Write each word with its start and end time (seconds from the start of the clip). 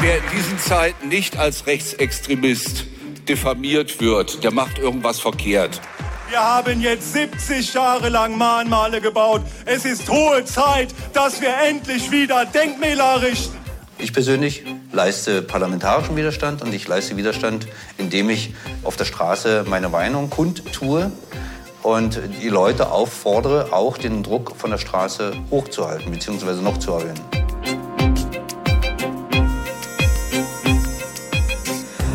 Wer 0.00 0.18
in 0.18 0.22
diesen 0.36 0.58
Zeiten 0.58 1.08
nicht 1.08 1.38
als 1.38 1.66
Rechtsextremist 1.66 2.84
diffamiert 3.26 4.00
wird, 4.00 4.44
der 4.44 4.52
macht 4.52 4.78
irgendwas 4.78 5.18
verkehrt. 5.18 5.80
Wir 6.28 6.40
haben 6.40 6.82
jetzt 6.82 7.14
70 7.14 7.72
Jahre 7.72 8.10
lang 8.10 8.36
Mahnmale 8.36 9.00
gebaut. 9.00 9.42
Es 9.64 9.86
ist 9.86 10.10
hohe 10.10 10.44
Zeit, 10.44 10.94
dass 11.14 11.40
wir 11.40 11.54
endlich 11.66 12.10
wieder 12.10 12.44
Denkmäler 12.44 13.14
errichten. 13.14 13.56
Ich 13.98 14.12
persönlich 14.12 14.64
leiste 14.92 15.40
parlamentarischen 15.40 16.16
Widerstand 16.16 16.60
und 16.60 16.74
ich 16.74 16.86
leiste 16.86 17.16
Widerstand, 17.16 17.66
indem 17.96 18.28
ich 18.28 18.52
auf 18.82 18.96
der 18.96 19.06
Straße 19.06 19.64
meine 19.66 19.88
Meinung 19.88 20.28
kundtue 20.28 21.10
und 21.82 22.20
die 22.42 22.48
Leute 22.50 22.90
auffordere, 22.90 23.72
auch 23.72 23.96
den 23.96 24.22
Druck 24.22 24.54
von 24.56 24.70
der 24.70 24.78
Straße 24.78 25.32
hochzuhalten 25.50 26.10
bzw. 26.10 26.60
noch 26.60 26.78
zu 26.78 26.92
erhöhen. 26.92 27.33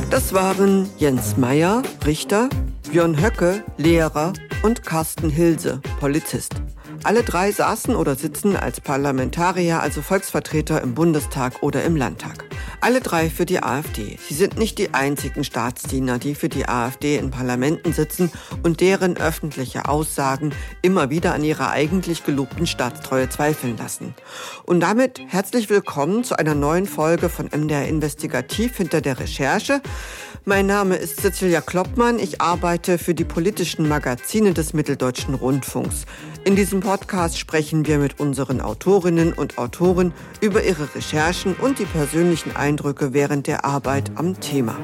Das 0.09 0.33
waren 0.33 0.89
Jens 0.97 1.37
Meyer, 1.37 1.83
Richter, 2.03 2.49
Björn 2.91 3.21
Höcke, 3.21 3.63
Lehrer 3.77 4.33
und 4.63 4.83
Carsten 4.83 5.29
Hilse, 5.29 5.81
Polizist. 5.99 6.55
Alle 7.03 7.23
drei 7.23 7.51
saßen 7.51 7.95
oder 7.95 8.15
sitzen 8.15 8.57
als 8.57 8.81
Parlamentarier, 8.81 9.81
also 9.81 10.01
Volksvertreter 10.01 10.81
im 10.81 10.95
Bundestag 10.95 11.63
oder 11.63 11.83
im 11.83 11.95
Landtag. 11.95 12.43
Alle 12.81 12.99
drei 12.99 13.29
für 13.29 13.45
die 13.45 13.63
AfD. 13.63 14.17
Sie 14.27 14.33
sind 14.33 14.57
nicht 14.57 14.77
die 14.77 14.93
einzigen 14.93 15.43
Staatsdiener, 15.43 16.17
die 16.19 16.35
für 16.35 16.49
die 16.49 16.67
AfD 16.67 17.17
in 17.17 17.31
Parlamenten 17.31 17.93
sitzen 17.93 18.31
und 18.63 18.81
deren 18.81 19.17
öffentliche 19.17 19.87
Aussagen 19.87 20.53
immer 20.81 21.09
wieder 21.09 21.33
an 21.33 21.43
ihrer 21.43 21.71
eigentlich 21.71 22.25
gelobten 22.25 22.67
Staatstreue 22.67 23.29
zweifeln 23.29 23.77
lassen. 23.77 24.13
Und 24.65 24.81
damit 24.81 25.21
herzlich 25.27 25.69
willkommen 25.69 26.23
zu 26.23 26.37
einer 26.37 26.55
neuen 26.55 26.85
Folge 26.85 27.29
von 27.29 27.47
MDR 27.47 27.87
Investigativ 27.87 28.77
hinter 28.77 29.01
der 29.01 29.19
Recherche. 29.19 29.81
Mein 30.45 30.67
Name 30.67 30.95
ist 30.95 31.21
Cecilia 31.21 31.61
Kloppmann. 31.61 32.17
Ich 32.17 32.41
arbeite 32.41 32.97
für 32.97 33.13
die 33.13 33.25
politischen 33.25 33.87
Magazine 33.87 34.53
des 34.53 34.73
Mitteldeutschen 34.73 35.33
Rundfunks. 35.33 36.05
In 36.45 36.55
diesem 36.55 36.79
Podcast 36.79 37.37
sprechen 37.37 37.85
wir 37.85 37.99
mit 37.99 38.19
unseren 38.19 38.61
Autorinnen 38.61 39.33
und 39.33 39.57
Autoren 39.57 40.13
über 40.41 40.63
ihre 40.63 40.95
Recherchen 40.95 41.53
und 41.55 41.79
die 41.79 41.85
persönlichen 41.85 42.55
Eindrücke 42.55 43.13
während 43.13 43.45
der 43.47 43.65
Arbeit 43.65 44.11
am 44.15 44.39
Thema. 44.39 44.77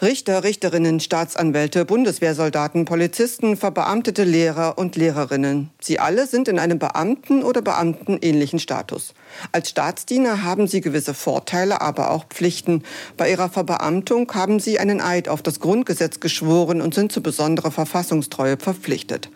Richter, 0.00 0.44
Richterinnen, 0.44 1.00
Staatsanwälte, 1.00 1.84
Bundeswehrsoldaten, 1.84 2.84
Polizisten, 2.84 3.56
verbeamtete 3.56 4.22
Lehrer 4.22 4.78
und 4.78 4.94
Lehrerinnen. 4.94 5.70
Sie 5.80 5.98
alle 5.98 6.28
sind 6.28 6.46
in 6.46 6.60
einem 6.60 6.78
Beamten- 6.78 7.42
oder 7.42 7.62
Beamtenähnlichen 7.62 8.60
Status. 8.60 9.12
Als 9.50 9.70
Staatsdiener 9.70 10.44
haben 10.44 10.68
sie 10.68 10.82
gewisse 10.82 11.14
Vorteile, 11.14 11.80
aber 11.80 12.12
auch 12.12 12.26
Pflichten. 12.28 12.84
Bei 13.16 13.28
ihrer 13.28 13.48
Verbeamtung 13.48 14.32
haben 14.34 14.60
sie 14.60 14.78
einen 14.78 15.00
Eid 15.00 15.28
auf 15.28 15.42
das 15.42 15.58
Grundgesetz 15.58 16.20
geschworen 16.20 16.80
und 16.80 16.94
sind 16.94 17.10
zu 17.10 17.20
besonderer 17.20 17.72
Verfassungstreue 17.72 18.56
verpflichtet. 18.56 19.30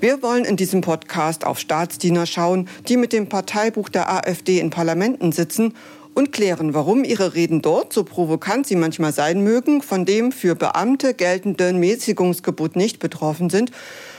Wir 0.00 0.22
wollen 0.22 0.46
in 0.46 0.56
diesem 0.56 0.80
Podcast 0.80 1.44
auf 1.44 1.58
Staatsdiener 1.58 2.24
schauen, 2.24 2.70
die 2.88 2.96
mit 2.96 3.12
dem 3.12 3.28
Parteibuch 3.28 3.90
der 3.90 4.10
AfD 4.10 4.60
in 4.60 4.70
Parlamenten 4.70 5.32
sitzen 5.32 5.74
und 6.16 6.32
klären, 6.32 6.72
warum 6.72 7.04
ihre 7.04 7.34
Reden 7.34 7.60
dort, 7.60 7.92
so 7.92 8.02
provokant 8.02 8.66
sie 8.66 8.74
manchmal 8.74 9.12
sein 9.12 9.44
mögen, 9.44 9.82
von 9.82 10.06
dem 10.06 10.32
für 10.32 10.54
Beamte 10.54 11.12
geltenden 11.12 11.78
Mäßigungsgebot 11.78 12.74
nicht 12.74 13.00
betroffen 13.00 13.50
sind 13.50 13.70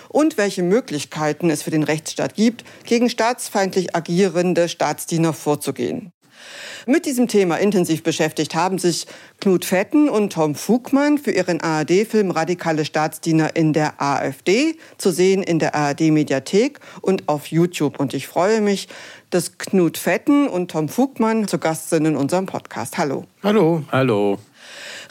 und 0.08 0.38
welche 0.38 0.62
Möglichkeiten 0.62 1.50
es 1.50 1.64
für 1.64 1.72
den 1.72 1.82
Rechtsstaat 1.82 2.36
gibt, 2.36 2.64
gegen 2.86 3.10
staatsfeindlich 3.10 3.96
agierende 3.96 4.70
Staatsdiener 4.70 5.34
vorzugehen. 5.34 6.12
Mit 6.86 7.06
diesem 7.06 7.28
Thema 7.28 7.58
intensiv 7.58 8.04
beschäftigt 8.04 8.56
haben 8.56 8.78
sich 8.78 9.08
Knut 9.42 9.66
Fetten 9.66 10.08
und 10.08 10.34
Tom 10.34 10.56
Fugmann 10.56 11.18
für 11.18 11.32
ihren 11.32 11.60
ARD-Film 11.60 12.32
Radikale 12.32 12.86
Staatsdiener 12.86 13.56
in 13.56 13.74
der 13.74 14.02
AfD, 14.02 14.78
zu 14.98 15.12
sehen 15.12 15.44
in 15.44 15.60
der 15.60 15.76
ARD-Mediathek 15.76 16.80
und 17.02 17.28
auf 17.28 17.48
YouTube. 17.48 18.00
Und 18.00 18.14
ich 18.14 18.28
freue 18.28 18.62
mich, 18.62 18.88
dass 19.30 19.58
Knut 19.58 19.98
Fetten 19.98 20.48
und 20.48 20.72
Tom 20.72 20.90
Fugmann 20.90 21.48
zu 21.48 21.58
Gast 21.58 21.90
sind 21.90 22.06
in 22.06 22.16
unserem 22.16 22.46
Podcast. 22.46 22.98
Hallo. 22.98 23.26
Hallo. 23.44 23.84
Hallo. 23.92 24.38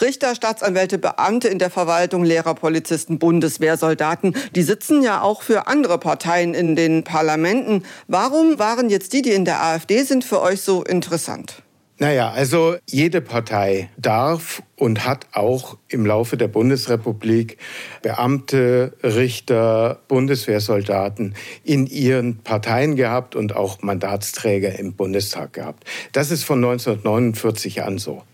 Richter, 0.01 0.35
Staatsanwälte, 0.35 0.99
Beamte 0.99 1.49
in 1.49 1.59
der 1.59 1.71
Verwaltung, 1.71 2.25
Lehrer, 2.25 2.55
Polizisten, 2.55 3.19
Bundeswehrsoldaten, 3.19 4.37
die 4.55 4.63
sitzen 4.63 5.03
ja 5.03 5.23
auch 5.23 5.43
für 5.43 5.67
andere 5.67 5.99
Parteien 5.99 6.55
in 6.55 6.77
den 6.77 7.05
Parlamenten. 7.05 7.83
Warum 8.07 8.59
waren 8.59 8.91
jetzt 8.91 9.13
die, 9.13 9.23
die 9.23 9.33
in 9.33 9.45
der 9.45 9.63
AfD 9.63 10.03
sind, 10.03 10.25
für 10.25 10.41
euch 10.41 10.63
so 10.63 10.83
interessant? 10.85 11.63
Naja, 11.99 12.31
also 12.31 12.77
jede 12.87 13.23
Partei 13.23 13.89
darf 13.97 14.63
und 14.77 15.07
hat 15.07 15.29
auch 15.33 15.79
im 15.89 16.05
Laufe 16.05 16.37
der 16.37 16.49
Bundesrepublik 16.49 17.57
Beamte, 18.03 18.93
Richter, 19.03 20.03
Bundeswehrsoldaten 20.07 21.35
in 21.65 21.87
ihren 21.87 22.37
Parteien 22.43 22.97
gehabt 22.97 23.35
und 23.35 23.57
auch 23.57 23.81
Mandatsträger 23.81 24.79
im 24.79 24.93
Bundestag 24.93 25.55
gehabt. 25.55 25.85
Das 26.13 26.31
ist 26.31 26.45
von 26.45 26.59
1949 26.59 27.83
an 27.83 27.97
so. 27.97 28.25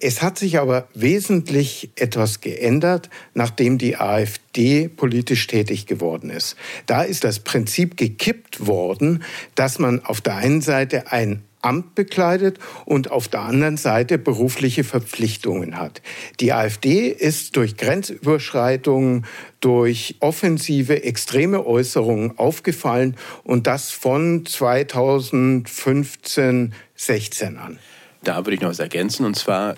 Es 0.00 0.22
hat 0.22 0.38
sich 0.38 0.58
aber 0.58 0.88
wesentlich 0.94 1.90
etwas 1.96 2.40
geändert, 2.40 3.10
nachdem 3.34 3.76
die 3.76 3.98
AfD 3.98 4.88
politisch 4.88 5.46
tätig 5.48 5.84
geworden 5.84 6.30
ist. 6.30 6.56
Da 6.86 7.02
ist 7.02 7.24
das 7.24 7.40
Prinzip 7.40 7.98
gekippt 7.98 8.66
worden, 8.66 9.22
dass 9.54 9.78
man 9.78 10.02
auf 10.02 10.22
der 10.22 10.36
einen 10.36 10.62
Seite 10.62 11.12
ein 11.12 11.42
Amt 11.62 11.94
bekleidet 11.94 12.58
und 12.84 13.10
auf 13.10 13.28
der 13.28 13.40
anderen 13.40 13.76
Seite 13.76 14.18
berufliche 14.18 14.84
Verpflichtungen 14.84 15.78
hat. 15.78 16.02
Die 16.40 16.52
AfD 16.52 17.08
ist 17.08 17.56
durch 17.56 17.76
Grenzüberschreitungen, 17.76 19.24
durch 19.60 20.16
offensive, 20.20 21.04
extreme 21.04 21.64
Äußerungen 21.64 22.38
aufgefallen 22.38 23.16
und 23.44 23.66
das 23.66 23.90
von 23.90 24.44
2015, 24.44 26.74
16 26.94 27.56
an. 27.56 27.78
Da 28.24 28.38
würde 28.38 28.54
ich 28.54 28.60
noch 28.60 28.70
was 28.70 28.80
ergänzen 28.80 29.24
und 29.24 29.36
zwar 29.36 29.76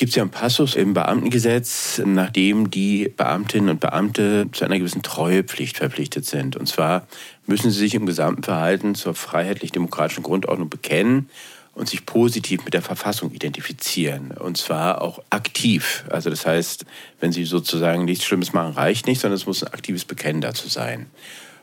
gibt 0.00 0.10
es 0.10 0.16
ja 0.16 0.22
einen 0.22 0.30
Passus 0.30 0.76
im 0.76 0.94
Beamtengesetz, 0.94 2.00
nachdem 2.02 2.70
die 2.70 3.12
Beamtinnen 3.14 3.68
und 3.68 3.80
Beamte 3.80 4.48
zu 4.50 4.64
einer 4.64 4.78
gewissen 4.78 5.02
Treuepflicht 5.02 5.76
verpflichtet 5.76 6.24
sind. 6.24 6.56
Und 6.56 6.66
zwar 6.66 7.06
müssen 7.50 7.70
sie 7.70 7.78
sich 7.80 7.94
im 7.94 8.06
gesamten 8.06 8.44
Verhalten 8.44 8.94
zur 8.94 9.14
freiheitlich-demokratischen 9.14 10.22
Grundordnung 10.22 10.70
bekennen 10.70 11.28
und 11.74 11.88
sich 11.88 12.06
positiv 12.06 12.64
mit 12.64 12.74
der 12.74 12.82
Verfassung 12.82 13.32
identifizieren. 13.32 14.30
Und 14.30 14.56
zwar 14.56 15.02
auch 15.02 15.20
aktiv. 15.30 16.04
Also 16.08 16.30
das 16.30 16.46
heißt, 16.46 16.86
wenn 17.18 17.32
sie 17.32 17.44
sozusagen 17.44 18.04
nichts 18.04 18.24
Schlimmes 18.24 18.52
machen, 18.52 18.74
reicht 18.74 19.06
nicht, 19.06 19.20
sondern 19.20 19.36
es 19.36 19.46
muss 19.46 19.64
ein 19.64 19.74
aktives 19.74 20.04
Bekennen 20.04 20.40
dazu 20.40 20.68
sein. 20.68 21.06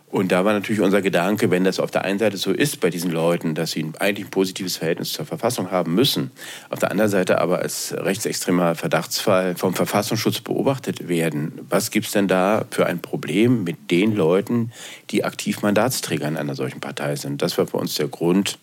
Und 0.10 0.32
da 0.32 0.46
war 0.46 0.54
natürlich 0.54 0.80
unser 0.80 1.02
Gedanke, 1.02 1.52
wenn 1.52 1.66
das 1.66 1.82
auf 1.82 1.92
der 1.92 2.06
einen 2.06 2.18
Seite 2.18 2.38
so 2.38 2.52
ist 2.52 2.80
bei 2.80 2.90
diesen 2.90 3.12
Leuten, 3.12 3.56
dass 3.56 3.72
sie 3.72 3.92
eigentlich 4.00 4.28
ein 4.28 4.32
positives 4.32 4.78
Verhältnis 4.78 5.12
zur 5.12 5.26
Verfassung 5.26 5.70
haben 5.70 5.96
müssen, 5.96 6.32
auf 6.70 6.80
der 6.80 6.92
anderen 6.92 7.12
Seite 7.12 7.42
aber 7.42 7.60
als 7.60 7.94
rechtsextremer 7.94 8.76
Verdachtsfall 8.76 9.56
vom 9.58 9.74
Verfassungsschutz 9.74 10.40
beobachtet 10.40 11.10
werden, 11.10 11.60
was 11.68 11.92
gibt 11.92 12.06
es 12.06 12.14
denn 12.14 12.30
da 12.30 12.66
für 12.72 12.86
ein 12.86 13.02
Problem 13.02 13.66
mit 13.66 13.92
den 13.92 14.16
Leuten, 14.16 14.72
die 15.10 15.26
aktiv 15.26 15.62
Mandatsträger 15.62 16.28
in 16.28 16.38
einer 16.38 16.56
solchen 16.56 16.80
Partei 16.80 17.18
sind? 17.18 17.42
Das 17.42 17.58
war 17.58 17.68
für 17.68 17.78
uns 17.78 17.96
der 17.96 18.08
Grund, 18.08 18.60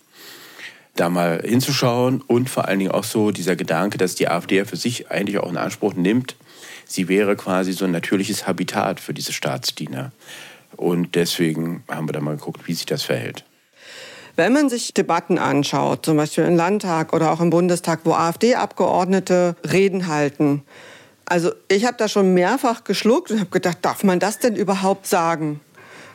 da 0.96 1.10
mal 1.10 1.42
hinzuschauen 1.44 2.22
und 2.26 2.48
vor 2.48 2.68
allen 2.68 2.78
Dingen 2.78 2.92
auch 2.92 3.04
so 3.04 3.32
dieser 3.32 3.56
Gedanke, 3.56 3.98
dass 3.98 4.14
die 4.14 4.28
AfD 4.28 4.64
für 4.64 4.76
sich 4.76 5.10
eigentlich 5.10 5.38
auch 5.38 5.50
in 5.50 5.58
Anspruch 5.58 5.94
nimmt, 5.94 6.36
sie 6.86 7.08
wäre 7.08 7.36
quasi 7.36 7.72
so 7.72 7.84
ein 7.84 7.90
natürliches 7.90 8.46
Habitat 8.46 9.00
für 9.00 9.12
diese 9.12 9.32
Staatsdiener. 9.32 10.12
Und 10.76 11.14
deswegen 11.14 11.84
haben 11.88 12.08
wir 12.08 12.12
da 12.12 12.20
mal 12.20 12.36
geguckt, 12.36 12.66
wie 12.66 12.74
sich 12.74 12.86
das 12.86 13.02
verhält. 13.02 13.44
Wenn 14.36 14.52
man 14.52 14.68
sich 14.68 14.92
Debatten 14.92 15.38
anschaut, 15.38 16.04
zum 16.04 16.16
Beispiel 16.16 16.44
im 16.44 16.56
Landtag 16.56 17.12
oder 17.12 17.30
auch 17.30 17.40
im 17.40 17.50
Bundestag, 17.50 18.00
wo 18.04 18.12
AfD-Abgeordnete 18.12 19.54
Reden 19.70 20.08
halten, 20.08 20.62
also 21.26 21.52
ich 21.68 21.84
habe 21.86 21.96
da 21.96 22.08
schon 22.08 22.34
mehrfach 22.34 22.84
geschluckt 22.84 23.30
und 23.30 23.40
habe 23.40 23.50
gedacht, 23.50 23.78
darf 23.82 24.02
man 24.04 24.18
das 24.18 24.40
denn 24.40 24.56
überhaupt 24.56 25.06
sagen? 25.06 25.60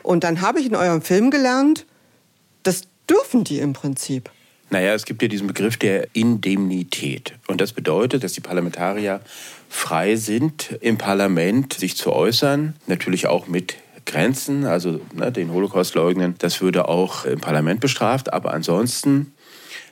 Und 0.04 0.24
dann 0.24 0.42
habe 0.42 0.60
ich 0.60 0.68
in 0.68 0.76
eurem 0.76 1.02
Film 1.02 1.32
gelernt, 1.32 1.86
das 2.64 2.84
dürfen 3.10 3.44
die 3.44 3.60
im 3.60 3.74
Prinzip. 3.74 4.30
Naja, 4.70 4.94
es 4.94 5.06
gibt 5.06 5.22
ja 5.22 5.28
diesen 5.28 5.48
Begriff 5.48 5.78
der 5.78 6.08
Indemnität. 6.14 7.34
Und 7.48 7.60
das 7.60 7.74
bedeutet, 7.74 8.24
dass 8.24 8.34
die 8.34 8.42
Parlamentarier 8.42 9.22
frei 9.68 10.16
sind, 10.16 10.78
im 10.82 10.98
Parlament 10.98 11.74
sich 11.74 11.98
zu 11.98 12.14
äußern, 12.14 12.76
natürlich 12.86 13.26
auch 13.26 13.48
mit 13.48 13.76
Grenzen, 14.10 14.66
also 14.66 15.00
ne, 15.14 15.32
den 15.32 15.54
Holocaust 15.54 15.94
leugnen, 15.96 16.36
das 16.40 16.62
würde 16.62 16.88
auch 16.88 17.26
im 17.26 17.40
Parlament 17.40 17.80
bestraft. 17.80 18.34
Aber 18.34 18.54
ansonsten 18.54 19.34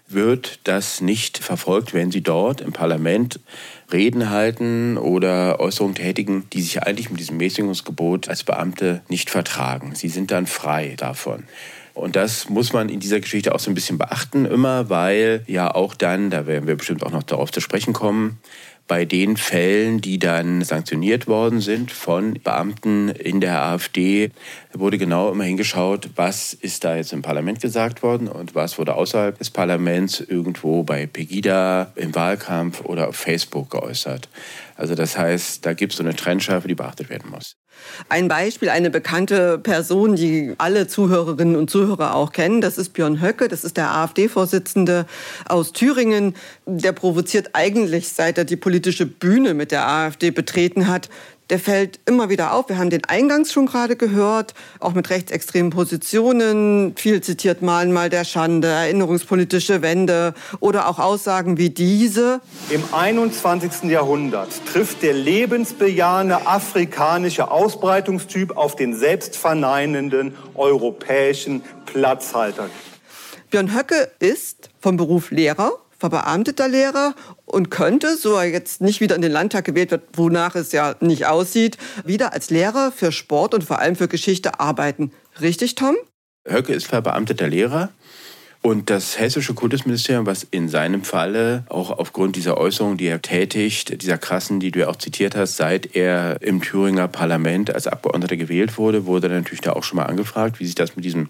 wird 0.08 0.60
das 0.64 1.02
nicht 1.02 1.38
verfolgt, 1.38 1.94
wenn 1.94 2.12
sie 2.12 2.22
dort 2.22 2.62
im 2.62 2.74
Parlament 2.74 3.40
Reden 3.92 4.30
halten 4.30 4.98
oder 4.98 5.60
Äußerungen 5.60 5.96
tätigen, 5.96 6.46
die 6.52 6.62
sich 6.62 6.82
eigentlich 6.84 7.10
mit 7.10 7.20
diesem 7.20 7.38
Mäßigungsgebot 7.38 8.28
als 8.30 8.44
Beamte 8.44 9.02
nicht 9.08 9.30
vertragen. 9.30 9.96
Sie 9.96 10.10
sind 10.10 10.32
dann 10.32 10.48
frei 10.48 10.96
davon. 10.98 11.44
Und 11.94 12.16
das 12.16 12.50
muss 12.50 12.74
man 12.74 12.90
in 12.90 13.00
dieser 13.00 13.20
Geschichte 13.20 13.54
auch 13.54 13.60
so 13.60 13.72
ein 13.72 13.74
bisschen 13.74 13.98
beachten 13.98 14.46
immer, 14.46 14.90
weil 14.90 15.44
ja 15.48 15.74
auch 15.74 15.94
dann, 15.94 16.30
da 16.30 16.46
werden 16.46 16.68
wir 16.68 16.76
bestimmt 16.76 17.04
auch 17.04 17.12
noch 17.12 17.24
darauf 17.24 17.52
zu 17.52 17.60
sprechen 17.60 17.94
kommen, 17.94 18.40
bei 18.88 19.06
den 19.06 19.38
Fällen, 19.38 20.00
die 20.00 20.18
dann 20.18 20.64
sanktioniert 20.64 21.28
worden 21.28 21.62
sind 21.62 21.92
von 21.92 22.34
Beamten 22.44 23.10
in 23.10 23.42
der 23.42 23.62
AfD, 23.62 24.32
wurde 24.74 24.98
genau 24.98 25.32
immer 25.32 25.44
hingeschaut, 25.44 26.10
was 26.16 26.54
ist 26.54 26.84
da 26.84 26.96
jetzt 26.96 27.14
im 27.14 27.22
Parlament 27.22 27.62
gesagt 27.62 28.04
worden 28.04 28.28
und 28.28 28.56
was 28.56 28.78
wurde 28.80 28.96
außerhalb 28.96 29.38
des 29.38 29.50
Parlaments 29.50 30.22
irgendwo 30.22 30.84
bei 30.84 31.06
Pegida 31.06 31.92
im 31.96 32.16
Wahlkampf 32.16 32.82
oder 32.82 33.10
auf 33.10 33.16
Facebook 33.16 33.70
geäußert. 33.70 34.30
Also 34.76 34.96
das 34.96 35.18
heißt, 35.18 35.66
da 35.66 35.74
gibt 35.74 35.94
es 35.94 35.98
so 35.98 36.04
eine 36.04 36.16
Trennschärfe, 36.16 36.68
die 36.68 36.76
beachtet 36.76 37.10
werden 37.10 37.30
muss. 37.30 37.58
Ein 38.10 38.28
Beispiel, 38.28 38.70
eine 38.70 38.90
bekannte 38.90 39.58
Person, 39.58 40.16
die 40.16 40.54
alle 40.58 40.88
Zuhörerinnen 40.88 41.56
und 41.56 41.70
Zuhörer 41.70 42.16
auch 42.16 42.32
kennen, 42.32 42.62
das 42.62 42.78
ist 42.78 42.94
Björn 42.94 43.22
Höcke, 43.22 43.48
das 43.48 43.64
ist 43.64 43.78
der 43.78 43.94
AfD-Vorsitzende 43.94 45.06
aus 45.48 45.74
Thüringen. 45.74 46.36
Der 46.66 46.92
provoziert 46.92 47.50
eigentlich, 47.54 48.10
seit 48.10 48.38
er 48.38 48.46
die 48.46 48.56
politische 48.56 49.06
Bühne 49.06 49.54
mit 49.54 49.72
der 49.72 49.88
AfD 49.88 50.32
betreten 50.32 50.88
hat, 50.88 51.10
der 51.50 51.60
fällt 51.60 52.00
immer 52.06 52.30
wieder 52.30 52.54
auf. 52.54 52.70
Wir 52.70 52.78
haben 52.78 52.90
den 52.90 53.06
eingangs 53.06 53.52
schon 53.52 53.66
gerade 53.68 53.96
gehört, 53.96 54.54
auch 54.80 54.94
mit 54.94 55.10
rechtsextremen 55.10 55.72
Positionen, 55.72 56.96
viel 56.96 57.22
zitiert 57.22 57.62
Malen 57.62 57.94
mal 57.94 58.10
der 58.10 58.26
Schande, 58.26 58.68
erinnerungspolitische 58.68 59.82
Wende 59.82 60.34
oder 60.60 60.88
auch 60.88 61.00
Aussagen 61.00 61.58
wie 61.58 61.70
diese. 61.70 62.42
Im 62.70 62.84
21. 62.92 63.90
Jahrhundert 63.90 64.50
trifft 64.72 65.04
der 65.04 65.14
lebensbejahende 65.14 66.48
afrikanische 66.48 67.50
Ausbreitungstyp 67.50 68.58
auf 68.58 68.76
den 68.76 68.96
selbstverneinenden 68.96 70.36
europäischen 70.56 71.64
Platzhalter. 71.86 72.70
Björn 73.50 73.74
Höcke 73.74 74.12
ist 74.20 74.70
vom 74.82 74.98
Beruf 74.98 75.32
Lehrer 75.32 75.72
verbeamteter 75.98 76.68
Lehrer 76.68 77.16
und 77.46 77.72
könnte, 77.72 78.18
so 78.18 78.36
er 78.36 78.46
jetzt 78.46 78.82
nicht 78.82 79.02
wieder 79.02 79.16
in 79.16 79.22
den 79.22 79.32
Landtag 79.32 79.66
gewählt 79.66 79.92
wird, 79.92 80.04
wonach 80.14 80.56
es 80.56 80.72
ja 80.72 80.96
nicht 81.00 81.26
aussieht, 81.26 81.78
wieder 82.06 82.34
als 82.34 82.50
Lehrer 82.50 82.92
für 82.92 83.12
Sport 83.12 83.54
und 83.54 83.64
vor 83.64 83.80
allem 83.80 83.96
für 83.96 84.08
Geschichte 84.08 84.60
arbeiten. 84.60 85.12
Richtig, 85.42 85.76
Tom? 85.76 85.96
Höcke 86.48 86.74
ist 86.74 86.88
verbeamteter 86.88 87.48
Lehrer. 87.48 87.90
Und 88.62 88.90
das 88.90 89.20
hessische 89.20 89.54
Kultusministerium, 89.54 90.26
was 90.26 90.44
in 90.44 90.68
seinem 90.68 91.04
Falle 91.04 91.64
auch 91.70 91.92
aufgrund 91.92 92.36
dieser 92.36 92.58
Äußerungen, 92.58 92.98
die 92.98 93.08
er 93.08 93.22
tätigt, 93.22 94.02
dieser 94.02 94.18
krassen, 94.18 94.60
die 94.60 94.72
du 94.72 94.80
ja 94.80 94.90
auch 94.90 94.96
zitiert 94.96 95.36
hast, 95.36 95.58
seit 95.58 95.96
er 95.96 96.42
im 96.42 96.62
Thüringer 96.62 97.08
Parlament 97.08 97.74
als 97.74 97.88
Abgeordneter 97.88 98.36
gewählt 98.36 98.78
wurde, 98.78 99.06
wurde 99.06 99.30
natürlich 99.30 99.62
da 99.62 99.74
auch 99.74 99.84
schon 99.84 99.98
mal 99.98 100.06
angefragt, 100.06 100.60
wie 100.60 100.66
sich 100.66 100.76
das 100.76 100.96
mit 100.96 101.06
diesem 101.06 101.30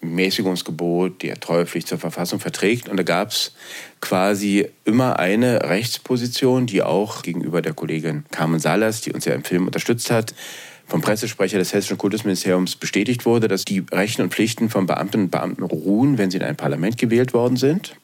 Mäßigungsgebot, 0.00 1.22
der 1.22 1.38
Treuepflicht 1.38 1.86
zur 1.86 1.98
Verfassung 1.98 2.40
verträgt. 2.40 2.88
Und 2.88 2.96
da 2.96 3.04
gab 3.04 3.30
es 3.30 3.54
quasi 4.00 4.68
immer 4.84 5.18
eine 5.18 5.68
Rechtsposition, 5.68 6.66
die 6.66 6.82
auch 6.82 7.22
gegenüber 7.22 7.62
der 7.62 7.74
Kollegin 7.74 8.24
Carmen 8.32 8.58
Salas, 8.58 9.00
die 9.00 9.12
uns 9.12 9.24
ja 9.24 9.34
im 9.34 9.44
Film 9.44 9.66
unterstützt 9.66 10.10
hat, 10.10 10.34
vom 10.92 11.00
Pressesprecher 11.00 11.56
des 11.56 11.72
Hessischen 11.72 11.96
Kultusministeriums 11.96 12.76
bestätigt 12.76 13.24
wurde, 13.24 13.48
dass 13.48 13.64
die 13.64 13.82
Rechte 13.90 14.22
und 14.22 14.34
Pflichten 14.34 14.68
von 14.68 14.84
Beamtinnen 14.84 15.24
und 15.24 15.30
Beamten 15.30 15.62
ruhen, 15.62 16.18
wenn 16.18 16.30
sie 16.30 16.36
in 16.36 16.42
ein 16.42 16.54
Parlament 16.54 16.98
gewählt 16.98 17.32
worden 17.32 17.56
sind. 17.56 17.96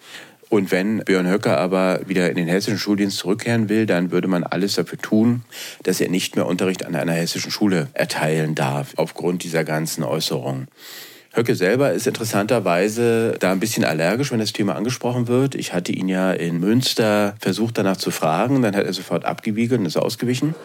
Und 0.49 0.71
wenn 0.71 1.01
Björn 1.01 1.29
Höcker 1.29 1.59
aber 1.59 2.01
wieder 2.07 2.31
in 2.31 2.37
den 2.37 2.49
hessischen 2.49 2.79
Schuldienst 2.79 3.19
zurückkehren 3.19 3.69
will, 3.69 3.85
dann 3.85 4.11
würde 4.11 4.27
man 4.27 4.43
alles 4.43 4.73
dafür 4.73 4.99
tun, 4.99 5.43
dass 5.83 6.01
er 6.01 6.09
nicht 6.09 6.35
mehr 6.35 6.47
Unterricht 6.47 6.87
an 6.87 6.95
einer 6.95 7.13
hessischen 7.13 7.51
Schule 7.51 7.89
erteilen 7.93 8.55
darf, 8.55 8.95
aufgrund 8.97 9.45
dieser 9.45 9.65
ganzen 9.65 10.03
Äußerungen. 10.03 10.69
Höcke 11.39 11.55
selber 11.55 11.93
ist 11.93 12.09
interessanterweise 12.09 13.37
da 13.39 13.53
ein 13.53 13.61
bisschen 13.61 13.85
allergisch, 13.85 14.33
wenn 14.33 14.41
das 14.41 14.53
Thema 14.53 14.75
angesprochen 14.75 15.29
wird. 15.29 15.55
Ich 15.55 15.73
hatte 15.73 15.93
ihn 15.93 16.09
ja 16.09 16.33
in 16.33 16.59
Münster 16.59 17.37
versucht, 17.39 17.79
danach 17.79 17.97
zu 17.97 18.11
fragen. 18.11 18.61
Dann 18.61 18.75
hat 18.75 18.85
er 18.85 18.93
sofort 18.93 19.25
abgewiegelt 19.25 19.79
und 19.79 19.87
ist 19.87 19.97
ausgewichen. 19.97 20.57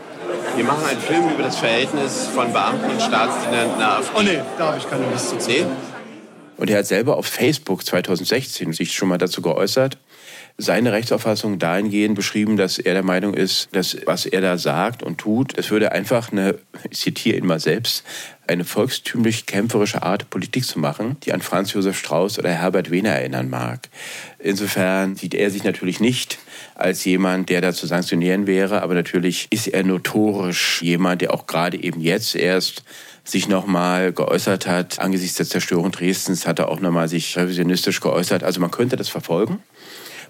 Wir 0.56 0.66
machen 0.66 0.84
einen 0.90 1.00
Film 1.00 1.30
über 1.31 1.44
das 1.44 1.58
Verhältnis 1.58 2.28
von 2.28 2.52
Beamten 2.52 2.90
und 2.90 3.02
Staatsdienern 3.02 3.78
nach. 3.78 4.02
Oh 4.16 4.22
nee, 4.24 4.40
da 4.58 4.70
habe 4.70 4.80
ich 4.80 4.90
keine 4.90 5.06
Lust 5.12 5.30
zu. 5.40 5.48
Nee? 5.48 5.66
Und 6.58 6.70
er 6.70 6.80
hat 6.80 6.88
selber 6.88 7.18
auf 7.18 7.28
Facebook 7.28 7.86
2016 7.86 8.74
sich 8.74 8.94
schon 8.94 9.10
mal 9.10 9.18
dazu 9.18 9.42
geäußert, 9.42 9.98
seine 10.58 10.92
Rechtsauffassung 10.92 11.58
dahingehend 11.58 12.16
beschrieben, 12.16 12.58
dass 12.58 12.78
er 12.78 12.94
der 12.94 13.04
Meinung 13.04 13.34
ist, 13.34 13.69
dass 13.76 13.98
was 14.06 14.26
er 14.26 14.42
da 14.42 14.58
sagt 14.58 15.02
und 15.04 15.18
tut, 15.18 15.58
das 15.58 15.72
würde 15.72 15.92
einfach 15.92 16.31
eine, 16.31 16.60
ich 16.90 17.00
zitiere 17.00 17.38
ihn 17.38 17.46
mal 17.46 17.60
selbst, 17.60 18.04
eine 18.48 18.66
volkstümlich 18.66 19.45
kämpferische 19.45 20.04
Art, 20.04 20.30
Politik 20.30 20.66
zu 20.66 20.80
machen, 20.80 21.18
die 21.24 21.34
an 21.34 21.42
Franz 21.42 21.74
Josef 21.74 21.98
Strauß 21.98 22.40
oder 22.40 22.50
Herbert 22.50 22.92
Wehner 22.92 23.12
erinnern 23.12 23.50
mag. 23.50 23.90
Insofern 24.40 25.16
sieht 25.16 25.34
er 25.34 25.50
sich 25.50 25.63
natürlich 25.63 26.00
nicht 26.00 26.40
als 26.75 27.06
jemand, 27.06 27.50
der 27.50 27.62
da 27.62 27.74
zu 27.74 27.88
sanktionieren 27.88 28.45
wäre, 28.48 28.81
aber 28.81 28.94
natürlich 28.94 29.48
ist 29.50 29.68
er 29.68 29.84
notorisch 29.84 30.81
jemand, 30.81 31.22
der 31.22 31.34
auch 31.34 31.48
gerade 31.48 31.81
eben 31.81 32.01
jetzt 32.01 32.36
erst 32.36 32.84
sich 33.24 33.48
nochmal 33.48 34.12
geäußert 34.12 34.68
hat. 34.68 35.00
Angesichts 35.00 35.38
der 35.38 35.45
Zerstörung 35.45 35.92
Dresdens 35.92 36.45
hat 36.45 36.60
er 36.60 36.68
auch 36.68 36.81
nochmal 36.81 37.07
sich 37.07 37.38
revisionistisch 37.38 38.01
geäußert. 38.01 38.44
Also 38.44 38.60
man 38.60 38.72
könnte 38.72 38.98
das 38.98 39.07
verfolgen. 39.07 39.63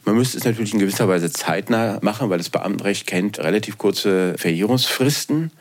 Man 0.05 0.15
müsste 0.15 0.37
es 0.37 0.43
natürlich 0.43 0.73
in 0.73 0.79
gewisser 0.79 1.07
Weise 1.07 1.31
zeitnah 1.31 1.97
machen, 2.01 2.29
weil 2.29 2.37
das 2.37 2.49
Beamtenrecht 2.49 3.07
kennt 3.07 3.39
relativ 3.39 3.77
kurze 3.77 4.35
Verjährungsfristen. 4.37 5.51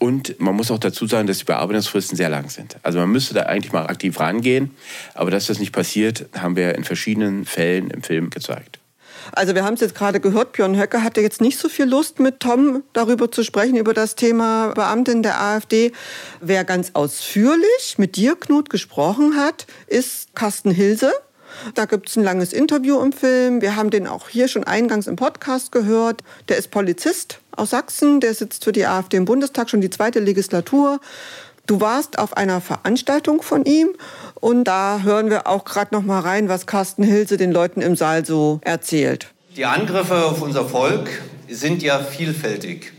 Und 0.00 0.40
man 0.40 0.56
muss 0.56 0.70
auch 0.70 0.78
dazu 0.78 1.06
sagen, 1.06 1.26
dass 1.26 1.38
die 1.38 1.44
Bearbeitungsfristen 1.44 2.16
sehr 2.16 2.30
lang 2.30 2.48
sind. 2.48 2.76
Also 2.82 2.98
man 2.98 3.10
müsste 3.10 3.34
da 3.34 3.42
eigentlich 3.42 3.72
mal 3.72 3.86
aktiv 3.86 4.18
rangehen. 4.18 4.70
Aber 5.12 5.30
dass 5.30 5.46
das 5.46 5.58
nicht 5.58 5.72
passiert, 5.72 6.24
haben 6.34 6.56
wir 6.56 6.74
in 6.74 6.84
verschiedenen 6.84 7.44
Fällen 7.44 7.90
im 7.90 8.02
Film 8.02 8.30
gezeigt. 8.30 8.80
Also 9.32 9.54
wir 9.54 9.62
haben 9.62 9.74
es 9.74 9.80
jetzt 9.80 9.94
gerade 9.94 10.18
gehört, 10.18 10.52
Björn 10.52 10.80
Höcke 10.80 11.04
hatte 11.04 11.20
jetzt 11.20 11.42
nicht 11.42 11.58
so 11.58 11.68
viel 11.68 11.84
Lust 11.84 12.18
mit 12.18 12.40
Tom 12.40 12.82
darüber 12.94 13.30
zu 13.30 13.44
sprechen, 13.44 13.76
über 13.76 13.92
das 13.92 14.14
Thema 14.14 14.72
Beamtin 14.74 15.22
der 15.22 15.38
AfD. 15.38 15.92
Wer 16.40 16.64
ganz 16.64 16.92
ausführlich 16.94 17.96
mit 17.98 18.16
dir, 18.16 18.36
Knut, 18.36 18.70
gesprochen 18.70 19.36
hat, 19.36 19.66
ist 19.86 20.34
Carsten 20.34 20.70
Hilse. 20.70 21.12
Da 21.74 21.84
gibt 21.84 22.08
es 22.08 22.16
ein 22.16 22.24
langes 22.24 22.52
Interview 22.52 23.00
im 23.00 23.12
Film. 23.12 23.60
Wir 23.60 23.76
haben 23.76 23.90
den 23.90 24.06
auch 24.06 24.28
hier 24.28 24.48
schon 24.48 24.64
eingangs 24.64 25.06
im 25.06 25.16
Podcast 25.16 25.72
gehört. 25.72 26.22
Der 26.48 26.56
ist 26.56 26.70
Polizist 26.70 27.40
aus 27.56 27.70
Sachsen, 27.70 28.20
der 28.20 28.34
sitzt 28.34 28.64
für 28.64 28.72
die 28.72 28.86
AfD 28.86 29.16
im 29.16 29.24
Bundestag 29.24 29.70
schon 29.70 29.80
die 29.80 29.90
zweite 29.90 30.20
Legislatur. 30.20 31.00
Du 31.66 31.80
warst 31.80 32.18
auf 32.18 32.36
einer 32.36 32.60
Veranstaltung 32.60 33.42
von 33.42 33.64
ihm 33.64 33.90
und 34.34 34.64
da 34.64 35.02
hören 35.04 35.30
wir 35.30 35.46
auch 35.46 35.64
gerade 35.64 35.94
noch 35.94 36.02
mal 36.02 36.20
rein, 36.20 36.48
was 36.48 36.66
Carsten 36.66 37.04
Hilse 37.04 37.36
den 37.36 37.52
Leuten 37.52 37.80
im 37.80 37.94
Saal 37.94 38.24
so 38.24 38.60
erzählt. 38.62 39.28
Die 39.56 39.66
Angriffe 39.66 40.24
auf 40.24 40.42
unser 40.42 40.64
Volk 40.64 41.08
sind 41.48 41.82
ja 41.82 42.00
vielfältig. 42.00 42.92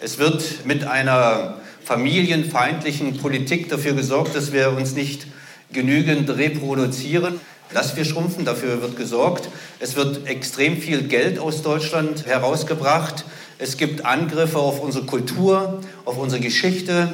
Es 0.00 0.18
wird 0.18 0.64
mit 0.66 0.84
einer 0.84 1.56
familienfeindlichen 1.84 3.18
Politik 3.18 3.68
dafür 3.68 3.94
gesorgt, 3.94 4.36
dass 4.36 4.52
wir 4.52 4.70
uns 4.70 4.94
nicht 4.94 5.26
genügend 5.72 6.30
reproduzieren 6.30 7.40
dass 7.72 7.96
wir 7.96 8.04
schrumpfen. 8.04 8.44
Dafür 8.44 8.82
wird 8.82 8.96
gesorgt. 8.96 9.48
Es 9.78 9.96
wird 9.96 10.26
extrem 10.26 10.78
viel 10.78 11.02
Geld 11.02 11.38
aus 11.38 11.62
Deutschland 11.62 12.26
herausgebracht. 12.26 13.24
Es 13.58 13.76
gibt 13.76 14.04
Angriffe 14.04 14.58
auf 14.58 14.80
unsere 14.80 15.06
Kultur, 15.06 15.80
auf 16.04 16.18
unsere 16.18 16.40
Geschichte. 16.40 17.12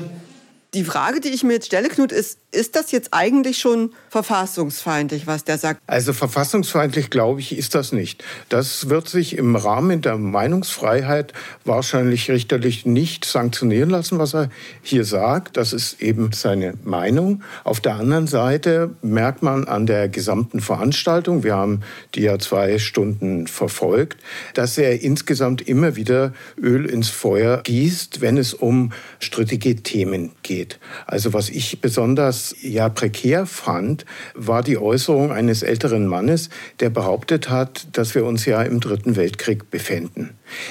Die 0.75 0.85
Frage, 0.85 1.21
die 1.21 1.31
ich 1.31 1.43
mir 1.43 1.55
jetzt 1.55 1.67
stelle, 1.67 1.89
Knut, 1.89 2.13
ist, 2.13 2.39
ist 2.57 2.75
das 2.75 2.91
jetzt 2.91 3.11
eigentlich 3.13 3.59
schon 3.59 3.91
verfassungsfeindlich, 4.09 5.27
was 5.27 5.45
der 5.45 5.59
sagt? 5.59 5.81
Also 5.87 6.13
verfassungsfeindlich, 6.13 7.11
glaube 7.11 7.41
ich, 7.41 7.57
ist 7.57 7.75
das 7.75 7.93
nicht. 7.93 8.25
Das 8.49 8.89
wird 8.89 9.09
sich 9.09 9.37
im 9.37 9.55
Rahmen 9.55 10.01
der 10.01 10.17
Meinungsfreiheit 10.17 11.33
wahrscheinlich 11.65 12.31
richterlich 12.31 12.87
nicht 12.87 13.25
sanktionieren 13.25 13.91
lassen, 13.91 14.19
was 14.19 14.35
er 14.35 14.49
hier 14.83 15.05
sagt. 15.05 15.57
Das 15.57 15.73
ist 15.73 16.01
eben 16.01 16.33
seine 16.33 16.75
Meinung. 16.83 17.43
Auf 17.63 17.81
der 17.81 17.97
anderen 17.97 18.27
Seite 18.27 18.95
merkt 19.03 19.43
man 19.43 19.69
an 19.69 19.87
der 19.87 20.09
gesamten 20.09 20.61
Veranstaltung, 20.61 21.45
wir 21.45 21.55
haben 21.55 21.81
die 22.15 22.23
ja 22.23 22.39
zwei 22.39 22.79
Stunden 22.79 23.47
verfolgt, 23.47 24.19
dass 24.55 24.79
er 24.79 25.03
insgesamt 25.03 25.61
immer 25.69 25.97
wieder 25.97 26.33
Öl 26.59 26.87
ins 26.87 27.11
Feuer 27.11 27.61
gießt, 27.63 28.23
wenn 28.23 28.39
es 28.39 28.55
um 28.55 28.93
strittige 29.19 29.77
Themen 29.77 30.33
geht. 30.43 30.79
Also 31.07 31.35
was 31.35 31.51
ich 31.51 31.81
besonders 31.81 32.46
ja 32.61 32.89
prekär 32.89 33.47
fand, 33.47 34.05
war 34.35 34.63
die 34.63 34.79
Äußerung 34.79 35.33
eines 35.33 35.63
älteren 35.63 36.07
Mannes, 36.07 36.51
der 36.81 36.91
behauptet 36.91 37.49
hat, 37.49 37.89
dass 37.97 38.15
wir 38.15 38.25
uns 38.25 38.45
ja 38.45 38.63
im 38.63 38.81
Dritten 38.81 39.17
Weltkrieg 39.17 39.71
befänden. 39.71 40.31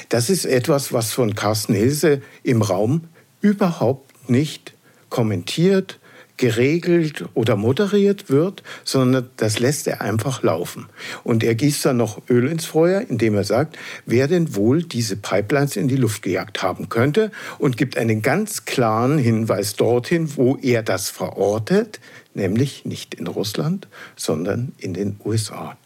Das 0.09 0.29
ist 0.29 0.45
etwas, 0.45 0.93
was 0.93 1.11
von 1.11 1.35
Carsten 1.35 1.73
Hilse 1.73 2.21
im 2.43 2.61
Raum 2.61 3.05
überhaupt 3.41 4.29
nicht 4.29 4.73
kommentiert, 5.09 5.99
geregelt 6.37 7.25
oder 7.33 7.55
moderiert 7.55 8.29
wird, 8.29 8.63
sondern 8.83 9.29
das 9.37 9.59
lässt 9.59 9.87
er 9.87 10.01
einfach 10.01 10.43
laufen. 10.43 10.87
Und 11.23 11.43
er 11.43 11.55
gießt 11.55 11.85
dann 11.85 11.97
noch 11.97 12.21
Öl 12.29 12.49
ins 12.49 12.65
Feuer, 12.65 13.01
indem 13.07 13.35
er 13.35 13.43
sagt, 13.43 13.77
wer 14.05 14.27
denn 14.27 14.55
wohl 14.55 14.83
diese 14.83 15.15
Pipelines 15.15 15.75
in 15.75 15.87
die 15.87 15.95
Luft 15.95 16.21
gejagt 16.21 16.61
haben 16.61 16.89
könnte 16.89 17.31
und 17.57 17.77
gibt 17.77 17.97
einen 17.97 18.21
ganz 18.21 18.65
klaren 18.65 19.17
Hinweis 19.17 19.75
dorthin, 19.75 20.35
wo 20.35 20.57
er 20.61 20.83
das 20.83 21.09
verortet, 21.09 21.99
nämlich 22.33 22.85
nicht 22.85 23.15
in 23.15 23.27
Russland, 23.27 23.87
sondern 24.15 24.73
in 24.77 24.93
den 24.93 25.19
USA. 25.23 25.77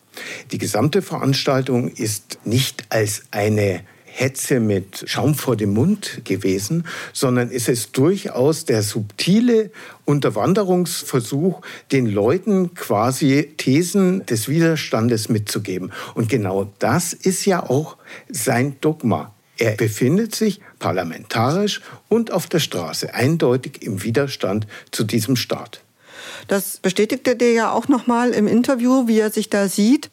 Die 0.52 0.58
gesamte 0.58 1.02
Veranstaltung 1.02 1.90
ist 1.90 2.40
nicht 2.44 2.86
als 2.90 3.24
eine 3.32 3.82
Hetze 4.20 4.60
mit 4.60 5.06
Schaum 5.08 5.34
vor 5.34 5.56
dem 5.56 5.74
Mund 5.74 6.22
gewesen, 6.26 6.86
sondern 7.14 7.50
es 7.52 7.70
ist 7.70 7.98
durchaus 7.98 8.66
der 8.66 8.84
subtile 8.84 9.72
Unterwanderungsversuch, 10.04 11.62
den 11.94 12.06
Leuten 12.06 12.74
quasi 12.74 13.54
Thesen 13.56 14.26
des 14.26 14.50
Widerstandes 14.50 15.30
mitzugeben. 15.30 15.92
Und 16.16 16.28
genau 16.28 16.70
das 16.80 17.14
ist 17.14 17.46
ja 17.46 17.64
auch 17.64 17.96
sein 18.30 18.76
Dogma. 18.82 19.34
Er 19.58 19.76
befindet 19.76 20.36
sich 20.36 20.60
parlamentarisch 20.80 21.82
und 22.10 22.32
auf 22.32 22.48
der 22.48 22.60
Straße 22.60 23.14
eindeutig 23.14 23.82
im 23.84 24.04
Widerstand 24.04 24.68
zu 24.92 25.06
diesem 25.06 25.38
Staat. 25.38 25.82
Das 26.50 26.78
bestätigte 26.78 27.38
der 27.38 27.54
ja 27.54 27.72
auch 27.72 27.88
noch 27.88 28.06
mal 28.06 28.32
im 28.32 28.48
Interview, 28.48 29.08
wie 29.08 29.20
er 29.20 29.32
sich 29.32 29.50
da 29.50 29.70
sieht. 29.70 30.10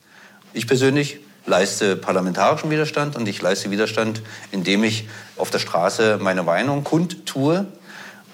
Ich 0.53 0.67
persönlich 0.69 1.19
leiste 1.47 1.97
parlamentarischen 1.97 2.71
Widerstand 2.71 3.17
und 3.17 3.27
ich 3.29 3.41
leiste 3.41 3.71
Widerstand, 3.71 4.23
indem 4.51 4.85
ich 4.85 5.09
auf 5.37 5.51
der 5.51 5.59
Straße 5.59 6.19
meine 6.21 6.43
Meinung 6.43 6.85
kundtue 6.85 7.67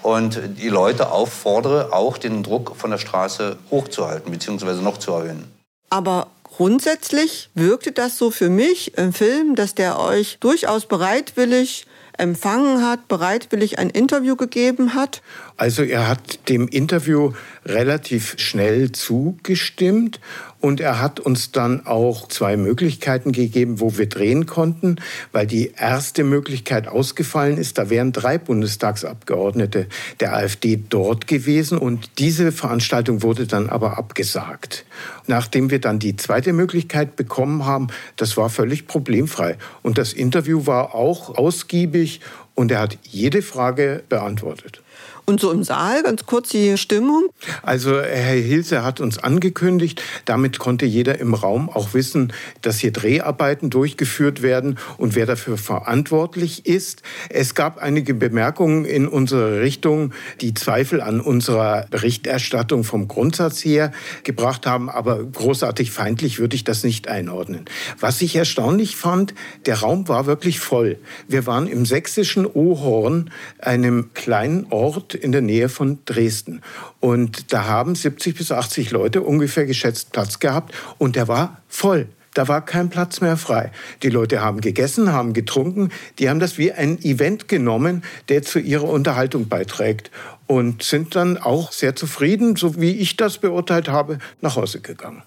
und 0.03 0.41
die 0.59 0.69
Leute 0.69 1.13
auffordere, 1.13 1.93
auch 1.93 2.19
den 2.19 2.43
Druck 2.43 2.75
von 2.77 2.91
der 2.91 2.99
Straße 2.99 3.57
hochzuhalten 3.71 4.33
bzw. 4.33 4.83
noch 4.83 4.99
zu 4.99 5.13
erhöhen. 5.13 5.45
Aber 5.91 6.29
grundsätzlich 6.43 7.51
wirkte 7.55 7.93
das 7.93 8.19
so 8.19 8.31
für 8.31 8.49
mich 8.49 8.97
im 8.97 9.13
Film, 9.13 9.55
dass 9.55 9.75
der 9.75 10.01
euch 10.01 10.39
durchaus 10.41 10.87
bereitwillig 10.87 11.87
empfangen 12.19 12.85
hat, 12.85 13.09
bereitwillig 13.09 13.79
ein 13.79 13.91
Interview 13.91 14.37
gegeben 14.37 14.95
hat? 14.95 15.23
Also 15.57 15.83
er 15.83 16.09
hat 16.09 16.49
dem 16.49 16.69
Interview 16.69 17.33
relativ 17.65 18.35
schnell 18.39 18.93
zugestimmt 18.93 20.21
und 20.63 20.81
er 20.81 21.01
hat 21.01 21.19
uns 21.19 21.51
dann 21.51 21.87
auch 21.87 22.29
zwei 22.29 22.57
Möglichkeiten 22.57 23.33
gegeben, 23.33 23.81
wo 23.81 23.99
wir 23.99 24.09
drehen 24.09 24.47
konnten, 24.47 24.97
weil 25.33 25.47
die 25.47 25.73
erste 25.77 26.23
Möglichkeit 26.23 26.87
ausgefallen 26.87 27.59
ist. 27.59 27.79
Da 27.79 27.91
wären 27.91 28.13
drei 28.13 28.39
Bundestagsabgeordnete 28.39 29.89
der 30.21 30.35
AfD 30.35 30.81
dort 30.89 31.27
gewesen 31.27 31.79
und 31.79 32.11
diese 32.19 32.53
Veranstaltung 32.53 33.23
wurde 33.23 33.49
dann 33.49 33.69
aber 33.69 33.99
abgesagt. 33.99 34.85
Nachdem 35.27 35.71
wir 35.71 35.81
dann 35.81 35.99
die 35.99 36.15
zweite 36.17 36.53
Möglichkeit 36.53 37.17
bekommen 37.17 37.67
haben, 37.67 37.89
das 38.17 38.37
war 38.37 38.49
völlig 38.49 38.87
problemfrei. 38.87 39.57
Und 39.83 39.99
das 39.99 40.13
Interview 40.13 40.67
war 40.67 40.95
auch 40.95 41.37
ausgiebig 41.37 42.21
und 42.55 42.71
er 42.71 42.81
hat 42.81 42.99
jede 43.03 43.43
Frage 43.43 44.05
beantwortet. 44.09 44.81
Und 45.25 45.41
so 45.41 45.53
im 45.53 45.63
Saal, 45.63 46.03
ganz 46.03 46.27
kurz 46.27 46.49
die 46.49 46.77
Stimmung. 46.77 47.29
Also 47.63 48.01
Herr 48.01 48.35
Hilse 48.35 48.83
hat 48.83 49.01
uns 49.01 49.19
angekündigt, 49.19 50.03
damit 50.25 50.59
konnte 50.59 50.85
jeder 50.85 51.21
im 51.21 51.35
Raum 51.35 51.71
auch 51.71 51.95
wissen, 51.95 52.33
dass 52.61 52.81
hier 52.81 52.93
Dreharbeiten 52.93 53.71
durchgeführt 53.71 54.43
werden 54.43 54.79
und 54.99 55.15
wer 55.15 55.27
dafür 55.27 55.59
verantwortlich 55.59 56.67
ist. 56.67 57.03
Es 57.29 57.55
gab 57.55 57.79
einige 57.79 58.15
Bemerkungen 58.15 58.85
in 58.85 59.07
unsere 59.07 59.61
Richtung, 59.61 60.13
die 60.41 60.55
Zweifel 60.55 61.01
an 61.01 61.21
unserer 61.21 61.87
Berichterstattung 61.91 62.83
vom 62.83 63.07
Grundsatz 63.07 63.65
her 63.65 63.93
gebracht 64.25 64.67
haben, 64.67 64.91
aber 64.91 65.23
großartig 65.23 65.93
feindlich 65.93 66.41
würde 66.41 66.57
ich 66.57 66.65
das 66.65 66.83
nicht 66.83 67.07
einordnen. 67.07 67.67
Was 68.01 68.21
ich 68.23 68.35
erstaunlich 68.35 68.97
fand, 68.97 69.35
der 69.67 69.81
Raum 69.81 70.09
war 70.09 70.27
wirklich 70.27 70.59
voll. 70.59 70.99
Wir 71.29 71.47
waren 71.47 71.69
im 71.69 71.87
sächsischen 71.87 72.45
Ohorn, 72.45 73.31
einem 73.61 74.13
kleinen 74.15 74.67
Ort, 74.71 75.12
in 75.15 75.33
der 75.33 75.43
Nähe 75.43 75.69
von 75.69 75.99
Dresden. 76.05 76.63
Und 77.01 77.53
da 77.53 77.65
haben 77.65 77.95
70 77.95 78.37
bis 78.37 78.53
80 78.53 78.91
Leute 78.91 79.23
ungefähr 79.23 79.67
geschätzt 79.67 80.13
Platz 80.13 80.39
gehabt 80.39 80.75
und 80.99 81.17
der 81.17 81.29
war 81.29 81.63
voll. 81.69 82.09
Da 82.35 82.49
war 82.49 82.65
kein 82.65 82.89
Platz 82.89 83.21
mehr 83.21 83.37
frei. 83.37 83.73
Die 84.03 84.09
Leute 84.09 84.41
haben 84.41 84.63
gegessen, 84.63 85.13
haben 85.13 85.35
getrunken. 85.35 85.91
Die 86.19 86.31
haben 86.31 86.41
das 86.41 86.57
wie 86.57 86.73
ein 86.73 86.99
Event 87.03 87.47
genommen, 87.47 88.03
der 88.31 88.43
zu 88.43 88.59
ihrer 88.59 88.89
Unterhaltung 88.89 89.49
beiträgt. 89.49 90.11
Und 90.47 90.83
sind 90.83 91.15
dann 91.15 91.37
auch 91.37 91.73
sehr 91.73 91.95
zufrieden, 91.95 92.57
so 92.57 92.81
wie 92.81 92.93
ich 92.93 93.17
das 93.17 93.39
beurteilt 93.39 93.89
habe, 93.89 94.19
nach 94.41 94.57
Hause 94.57 94.81
gegangen. 94.81 95.23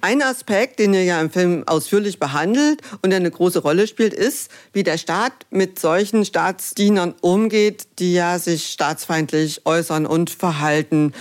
Ein 0.00 0.22
Aspekt, 0.22 0.78
den 0.78 0.94
ihr 0.94 1.04
ja 1.04 1.20
im 1.20 1.30
Film 1.30 1.64
ausführlich 1.66 2.18
behandelt 2.18 2.80
und 3.02 3.10
der 3.10 3.18
eine 3.18 3.30
große 3.30 3.60
Rolle 3.60 3.86
spielt, 3.86 4.14
ist, 4.14 4.50
wie 4.72 4.82
der 4.82 4.98
Staat 4.98 5.32
mit 5.50 5.78
solchen 5.78 6.24
Staatsdienern 6.24 7.14
umgeht, 7.20 7.86
die 7.98 8.14
ja 8.14 8.38
sich 8.38 8.66
staatsfeindlich 8.66 9.62
äußern 9.64 10.06
und 10.06 10.30
verhalten. 10.30 11.12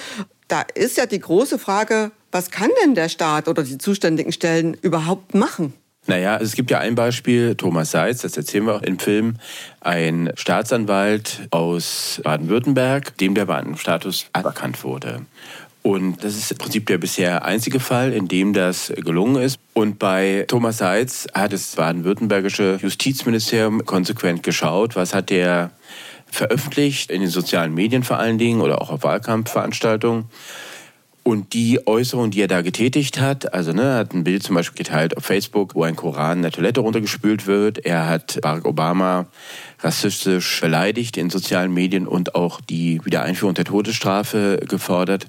Da 0.47 0.61
ist 0.61 0.97
ja 0.97 1.05
die 1.05 1.19
große 1.19 1.59
Frage, 1.59 2.11
was 2.31 2.51
kann 2.51 2.69
denn 2.83 2.95
der 2.95 3.09
Staat 3.09 3.47
oder 3.47 3.63
die 3.63 3.77
zuständigen 3.77 4.31
Stellen 4.31 4.75
überhaupt 4.81 5.35
machen? 5.35 5.73
Naja, 6.07 6.37
es 6.41 6.53
gibt 6.53 6.71
ja 6.71 6.79
ein 6.79 6.95
Beispiel, 6.95 7.55
Thomas 7.55 7.91
Seitz, 7.91 8.21
das 8.21 8.35
erzählen 8.35 8.65
wir 8.65 8.75
auch 8.75 8.81
im 8.81 8.97
Film, 8.97 9.35
ein 9.81 10.31
Staatsanwalt 10.35 11.47
aus 11.51 12.19
Baden-Württemberg, 12.23 13.15
dem 13.17 13.35
der 13.35 13.45
Beamtenstatus 13.45 14.25
aberkannt 14.33 14.83
wurde. 14.83 15.25
Und 15.83 16.23
das 16.23 16.37
ist 16.37 16.51
im 16.51 16.57
Prinzip 16.57 16.85
der 16.85 16.99
bisher 16.99 17.43
einzige 17.43 17.79
Fall, 17.79 18.13
in 18.13 18.27
dem 18.27 18.53
das 18.53 18.93
gelungen 18.95 19.41
ist. 19.41 19.59
Und 19.73 19.97
bei 19.97 20.45
Thomas 20.47 20.77
Seitz 20.77 21.27
hat 21.33 21.53
das 21.53 21.75
baden-württembergische 21.75 22.77
Justizministerium 22.81 23.83
konsequent 23.85 24.43
geschaut, 24.43 24.95
was 24.95 25.15
hat 25.15 25.31
der 25.31 25.71
veröffentlicht, 26.27 27.09
in 27.09 27.21
den 27.21 27.29
sozialen 27.29 27.73
Medien 27.73 28.03
vor 28.03 28.17
allen 28.17 28.37
Dingen 28.37 28.61
oder 28.61 28.81
auch 28.81 28.91
auf 28.91 29.03
Wahlkampfveranstaltungen. 29.03 30.25
Und 31.23 31.53
die 31.53 31.85
Äußerung, 31.85 32.31
die 32.31 32.41
er 32.41 32.47
da 32.47 32.61
getätigt 32.61 33.19
hat, 33.19 33.53
also 33.53 33.73
ne, 33.73 33.95
hat 33.95 34.13
ein 34.13 34.23
Bild 34.23 34.41
zum 34.41 34.55
Beispiel 34.55 34.83
geteilt 34.83 35.17
auf 35.17 35.23
Facebook, 35.23 35.75
wo 35.75 35.83
ein 35.83 35.95
Koran 35.95 36.37
in 36.37 36.41
der 36.43 36.51
Toilette 36.51 36.79
runtergespült 36.79 37.45
wird. 37.45 37.85
Er 37.85 38.07
hat 38.07 38.39
Barack 38.41 38.65
Obama 38.65 39.27
rassistisch 39.81 40.61
beleidigt 40.61 41.17
in 41.17 41.29
sozialen 41.29 41.73
Medien 41.73 42.07
und 42.07 42.33
auch 42.33 42.59
die 42.59 42.99
Wiedereinführung 43.03 43.53
der 43.53 43.65
Todesstrafe 43.65 44.59
gefordert. 44.67 45.27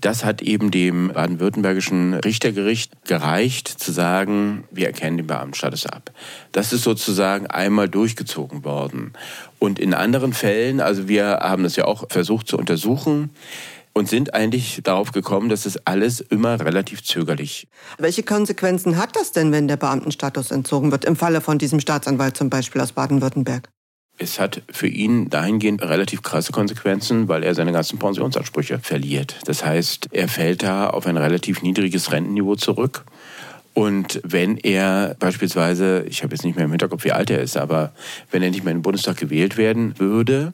Das 0.00 0.24
hat 0.24 0.42
eben 0.42 0.70
dem 0.70 1.08
baden-württembergischen 1.08 2.14
Richtergericht 2.14 2.92
gereicht, 3.04 3.68
zu 3.68 3.90
sagen, 3.90 4.64
wir 4.70 4.86
erkennen 4.86 5.16
den 5.16 5.26
Beamtenstatus 5.26 5.86
ab. 5.86 6.12
Das 6.52 6.72
ist 6.72 6.84
sozusagen 6.84 7.46
einmal 7.48 7.88
durchgezogen 7.88 8.64
worden. 8.64 9.12
Und 9.58 9.78
in 9.78 9.94
anderen 9.94 10.32
Fällen, 10.32 10.80
also 10.80 11.08
wir 11.08 11.40
haben 11.42 11.64
das 11.64 11.76
ja 11.76 11.84
auch 11.84 12.04
versucht 12.10 12.46
zu 12.46 12.56
untersuchen, 12.56 13.30
und 13.98 14.08
sind 14.08 14.32
eigentlich 14.32 14.80
darauf 14.84 15.12
gekommen, 15.12 15.48
dass 15.48 15.66
es 15.66 15.84
alles 15.86 16.20
immer 16.20 16.60
relativ 16.60 17.02
zögerlich. 17.02 17.66
Welche 17.98 18.22
Konsequenzen 18.22 18.96
hat 18.96 19.16
das 19.16 19.32
denn, 19.32 19.50
wenn 19.50 19.66
der 19.66 19.76
Beamtenstatus 19.76 20.52
entzogen 20.52 20.92
wird, 20.92 21.04
im 21.04 21.16
Falle 21.16 21.40
von 21.40 21.58
diesem 21.58 21.80
Staatsanwalt 21.80 22.36
zum 22.36 22.48
Beispiel 22.48 22.80
aus 22.80 22.92
Baden-Württemberg? 22.92 23.68
Es 24.20 24.40
hat 24.40 24.62
für 24.70 24.88
ihn 24.88 25.30
dahingehend 25.30 25.80
relativ 25.82 26.22
krasse 26.22 26.50
Konsequenzen, 26.50 27.28
weil 27.28 27.44
er 27.44 27.54
seine 27.54 27.72
ganzen 27.72 28.00
Pensionsansprüche 28.00 28.80
verliert. 28.80 29.36
Das 29.46 29.64
heißt, 29.64 30.08
er 30.10 30.28
fällt 30.28 30.64
da 30.64 30.90
auf 30.90 31.06
ein 31.06 31.16
relativ 31.16 31.62
niedriges 31.62 32.10
Rentenniveau 32.10 32.56
zurück. 32.56 33.04
Und 33.74 34.20
wenn 34.24 34.56
er 34.56 35.14
beispielsweise, 35.20 36.04
ich 36.08 36.24
habe 36.24 36.34
jetzt 36.34 36.44
nicht 36.44 36.56
mehr 36.56 36.64
im 36.64 36.72
Hinterkopf, 36.72 37.04
wie 37.04 37.12
alt 37.12 37.30
er 37.30 37.40
ist, 37.40 37.56
aber 37.56 37.92
wenn 38.32 38.42
er 38.42 38.50
nicht 38.50 38.64
mehr 38.64 38.72
in 38.72 38.78
den 38.78 38.82
Bundestag 38.82 39.18
gewählt 39.18 39.56
werden 39.56 39.96
würde, 40.00 40.52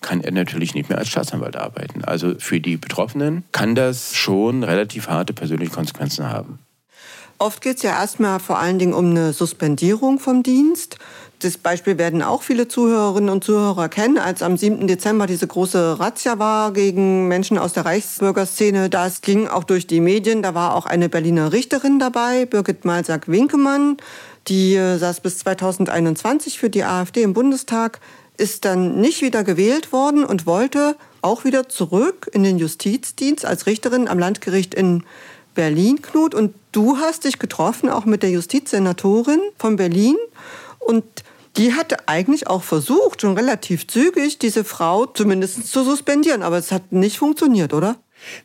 kann 0.00 0.20
er 0.22 0.32
natürlich 0.32 0.74
nicht 0.74 0.88
mehr 0.88 0.98
als 0.98 1.08
Staatsanwalt 1.08 1.54
arbeiten. 1.54 2.04
Also 2.04 2.34
für 2.38 2.60
die 2.60 2.76
Betroffenen 2.76 3.44
kann 3.52 3.76
das 3.76 4.16
schon 4.16 4.64
relativ 4.64 5.08
harte 5.08 5.34
persönliche 5.34 5.72
Konsequenzen 5.72 6.28
haben. 6.28 6.58
Oft 7.38 7.62
geht 7.62 7.76
es 7.76 7.82
ja 7.84 7.92
erstmal 7.92 8.40
vor 8.40 8.58
allen 8.58 8.80
Dingen 8.80 8.92
um 8.92 9.10
eine 9.10 9.32
Suspendierung 9.32 10.18
vom 10.18 10.42
Dienst. 10.42 10.98
Das 11.40 11.56
Beispiel 11.56 11.98
werden 11.98 12.20
auch 12.20 12.42
viele 12.42 12.66
Zuhörerinnen 12.66 13.30
und 13.30 13.44
Zuhörer 13.44 13.88
kennen, 13.88 14.18
als 14.18 14.42
am 14.42 14.56
7. 14.56 14.88
Dezember 14.88 15.28
diese 15.28 15.46
große 15.46 16.00
Razzia 16.00 16.40
war 16.40 16.72
gegen 16.72 17.28
Menschen 17.28 17.58
aus 17.58 17.72
der 17.72 17.84
Reichsbürgerszene. 17.84 18.90
Das 18.90 19.20
ging 19.20 19.46
auch 19.46 19.62
durch 19.62 19.86
die 19.86 20.00
Medien. 20.00 20.42
Da 20.42 20.54
war 20.54 20.74
auch 20.74 20.84
eine 20.84 21.08
Berliner 21.08 21.52
Richterin 21.52 22.00
dabei, 22.00 22.44
Birgit 22.44 22.84
Malsack-Winkemann. 22.84 23.98
Die 24.48 24.74
äh, 24.74 24.98
saß 24.98 25.20
bis 25.20 25.38
2021 25.38 26.58
für 26.58 26.70
die 26.70 26.82
AfD 26.82 27.22
im 27.22 27.34
Bundestag, 27.34 28.00
ist 28.36 28.64
dann 28.64 29.00
nicht 29.00 29.22
wieder 29.22 29.44
gewählt 29.44 29.92
worden 29.92 30.24
und 30.24 30.44
wollte 30.44 30.96
auch 31.22 31.44
wieder 31.44 31.68
zurück 31.68 32.28
in 32.32 32.42
den 32.42 32.58
Justizdienst 32.58 33.44
als 33.44 33.66
Richterin 33.66 34.08
am 34.08 34.18
Landgericht 34.18 34.74
in 34.74 35.04
Berlin, 35.54 36.02
Knut. 36.02 36.34
Und 36.34 36.56
du 36.72 36.96
hast 36.96 37.24
dich 37.24 37.38
getroffen, 37.38 37.90
auch 37.90 38.06
mit 38.06 38.24
der 38.24 38.30
Justizsenatorin 38.30 39.40
von 39.56 39.76
Berlin. 39.76 40.16
Und 40.78 41.04
Die 41.58 41.74
hatte 41.74 42.08
eigentlich 42.08 42.46
auch 42.46 42.62
versucht, 42.62 43.22
schon 43.22 43.36
relativ 43.36 43.88
zügig, 43.88 44.38
diese 44.38 44.62
Frau 44.62 45.06
zumindest 45.06 45.66
zu 45.66 45.82
suspendieren, 45.82 46.42
aber 46.42 46.56
es 46.56 46.70
hat 46.70 46.92
nicht 46.92 47.18
funktioniert, 47.18 47.74
oder? 47.74 47.96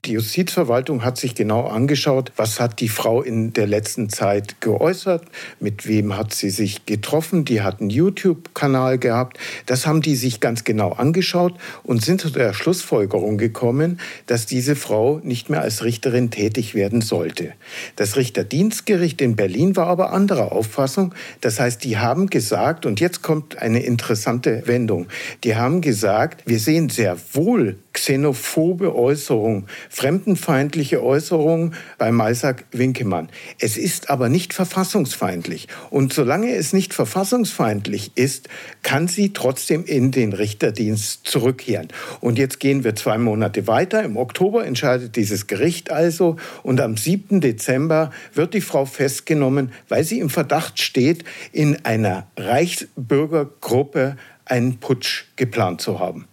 Die 0.05 0.13
Justizverwaltung 0.13 1.03
hat 1.03 1.17
sich 1.17 1.35
genau 1.35 1.67
angeschaut, 1.67 2.31
was 2.35 2.59
hat 2.59 2.79
die 2.79 2.89
Frau 2.89 3.21
in 3.21 3.53
der 3.53 3.67
letzten 3.67 4.09
Zeit 4.09 4.61
geäußert, 4.61 5.23
mit 5.59 5.87
wem 5.87 6.17
hat 6.17 6.33
sie 6.33 6.49
sich 6.49 6.85
getroffen. 6.85 7.45
Die 7.45 7.61
hat 7.61 7.81
einen 7.81 7.89
YouTube-Kanal 7.89 8.97
gehabt. 8.97 9.37
Das 9.65 9.85
haben 9.87 10.01
die 10.01 10.15
sich 10.15 10.39
ganz 10.39 10.63
genau 10.63 10.91
angeschaut 10.91 11.53
und 11.83 12.03
sind 12.03 12.21
zu 12.21 12.29
der 12.29 12.53
Schlussfolgerung 12.53 13.37
gekommen, 13.37 13.99
dass 14.27 14.45
diese 14.45 14.75
Frau 14.75 15.19
nicht 15.23 15.49
mehr 15.49 15.61
als 15.61 15.83
Richterin 15.83 16.31
tätig 16.31 16.75
werden 16.75 17.01
sollte. 17.01 17.53
Das 17.95 18.15
Richterdienstgericht 18.15 19.21
in 19.21 19.35
Berlin 19.35 19.75
war 19.75 19.87
aber 19.87 20.11
anderer 20.11 20.51
Auffassung. 20.51 21.13
Das 21.41 21.59
heißt, 21.59 21.83
die 21.83 21.97
haben 21.97 22.27
gesagt, 22.27 22.85
und 22.85 22.99
jetzt 22.99 23.21
kommt 23.21 23.57
eine 23.57 23.83
interessante 23.83 24.63
Wendung, 24.65 25.07
die 25.43 25.55
haben 25.55 25.81
gesagt, 25.81 26.43
wir 26.45 26.59
sehen 26.59 26.89
sehr 26.89 27.17
wohl 27.33 27.77
xenophobe 27.93 28.95
Äußerungen, 28.95 29.67
fremdenfeindliche 29.89 31.01
Äußerungen 31.01 31.75
bei 31.97 32.11
Maisak 32.11 32.65
Winkemann. 32.71 33.29
Es 33.59 33.77
ist 33.77 34.09
aber 34.09 34.29
nicht 34.29 34.53
verfassungsfeindlich. 34.53 35.67
Und 35.89 36.11
solange 36.11 36.55
es 36.55 36.73
nicht 36.73 36.93
verfassungsfeindlich 36.93 38.11
ist, 38.15 38.49
kann 38.81 39.07
sie 39.07 39.31
trotzdem 39.31 39.85
in 39.85 40.11
den 40.11 40.33
Richterdienst 40.33 41.27
zurückkehren. 41.27 41.87
Und 42.19 42.37
jetzt 42.37 42.59
gehen 42.59 42.83
wir 42.83 42.95
zwei 42.95 43.17
Monate 43.17 43.67
weiter. 43.67 44.03
Im 44.03 44.17
Oktober 44.17 44.65
entscheidet 44.65 45.15
dieses 45.15 45.47
Gericht 45.47 45.91
also. 45.91 46.37
Und 46.63 46.81
am 46.81 46.97
7. 46.97 47.41
Dezember 47.41 48.11
wird 48.33 48.53
die 48.53 48.61
Frau 48.61 48.85
festgenommen, 48.85 49.71
weil 49.87 50.03
sie 50.03 50.19
im 50.19 50.29
Verdacht 50.29 50.81
steht, 50.81 51.23
in 51.51 51.85
einer 51.85 52.27
Reichsbürgergruppe 52.37 54.17
einen 54.45 54.79
Putsch 54.79 55.25
geplant 55.35 55.81
zu 55.81 55.99
haben. 55.99 56.27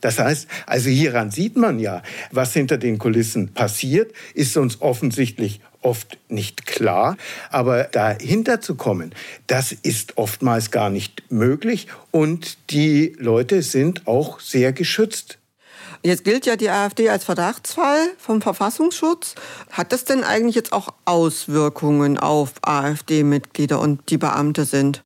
Das 0.00 0.18
heißt, 0.18 0.46
also 0.66 0.90
hieran 0.90 1.30
sieht 1.30 1.56
man 1.56 1.78
ja, 1.78 2.02
was 2.30 2.52
hinter 2.52 2.78
den 2.78 2.98
Kulissen 2.98 3.52
passiert, 3.54 4.12
ist 4.34 4.56
uns 4.56 4.80
offensichtlich 4.80 5.60
oft 5.82 6.18
nicht 6.28 6.66
klar. 6.66 7.16
Aber 7.50 7.84
dahinter 7.84 8.60
zu 8.60 8.74
kommen, 8.74 9.14
das 9.46 9.72
ist 9.72 10.18
oftmals 10.18 10.70
gar 10.70 10.90
nicht 10.90 11.30
möglich. 11.30 11.86
Und 12.10 12.58
die 12.70 13.16
Leute 13.18 13.62
sind 13.62 14.06
auch 14.06 14.40
sehr 14.40 14.72
geschützt. 14.72 15.38
Jetzt 16.02 16.24
gilt 16.24 16.46
ja 16.46 16.56
die 16.56 16.70
AfD 16.70 17.08
als 17.08 17.24
Verdachtsfall 17.24 17.98
vom 18.18 18.42
Verfassungsschutz. 18.42 19.34
Hat 19.70 19.92
das 19.92 20.04
denn 20.04 20.22
eigentlich 20.22 20.54
jetzt 20.54 20.72
auch 20.72 20.88
Auswirkungen 21.04 22.18
auf 22.18 22.54
AfD-Mitglieder 22.62 23.80
und 23.80 24.10
die 24.10 24.18
Beamte 24.18 24.64
sind? 24.66 25.05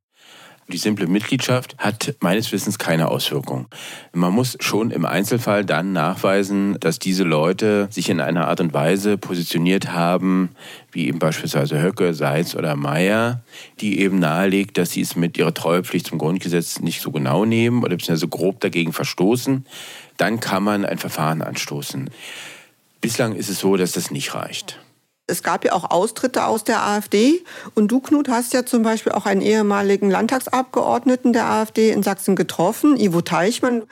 Die 0.70 0.78
simple 0.78 1.08
Mitgliedschaft 1.08 1.76
hat 1.78 2.14
meines 2.20 2.52
Wissens 2.52 2.78
keine 2.78 3.08
Auswirkung. 3.08 3.66
Man 4.12 4.32
muss 4.32 4.56
schon 4.60 4.92
im 4.92 5.04
Einzelfall 5.04 5.64
dann 5.64 5.92
nachweisen, 5.92 6.76
dass 6.78 7.00
diese 7.00 7.24
Leute 7.24 7.88
sich 7.90 8.08
in 8.08 8.20
einer 8.20 8.46
Art 8.46 8.60
und 8.60 8.72
Weise 8.72 9.18
positioniert 9.18 9.92
haben, 9.92 10.50
wie 10.92 11.08
eben 11.08 11.18
beispielsweise 11.18 11.82
Höcke, 11.82 12.14
Seitz 12.14 12.54
oder 12.54 12.76
Meyer, 12.76 13.42
die 13.80 13.98
eben 13.98 14.20
nahelegt, 14.20 14.78
dass 14.78 14.92
sie 14.92 15.00
es 15.00 15.16
mit 15.16 15.36
ihrer 15.36 15.54
Treuepflicht 15.54 16.06
zum 16.06 16.18
Grundgesetz 16.18 16.78
nicht 16.78 17.00
so 17.00 17.10
genau 17.10 17.44
nehmen 17.44 17.82
oder 17.82 17.96
beziehungsweise 17.96 18.28
grob 18.28 18.60
dagegen 18.60 18.92
verstoßen. 18.92 19.66
Dann 20.18 20.38
kann 20.38 20.62
man 20.62 20.84
ein 20.84 20.98
Verfahren 20.98 21.42
anstoßen. 21.42 22.10
Bislang 23.00 23.34
ist 23.34 23.48
es 23.48 23.58
so, 23.58 23.76
dass 23.76 23.92
das 23.92 24.12
nicht 24.12 24.34
reicht 24.34 24.78
es 25.30 25.42
gab 25.42 25.64
ja 25.64 25.72
auch 25.72 25.90
Austritte 25.90 26.44
aus 26.44 26.64
der 26.64 26.84
AfD. 26.84 27.42
Und 27.74 27.88
du, 27.88 28.00
Knut, 28.00 28.28
hast 28.28 28.52
ja 28.52 28.66
zum 28.66 28.82
Beispiel 28.82 29.12
auch 29.12 29.26
einen 29.26 29.40
ehemaligen 29.40 30.10
Landtagsabgeordneten 30.10 31.32
der 31.32 31.46
AfD 31.46 31.90
in 31.90 32.02
Sachsen 32.02 32.36
getroffen, 32.36 32.98
Ivo 32.98 33.22
Teichmann. 33.22 33.84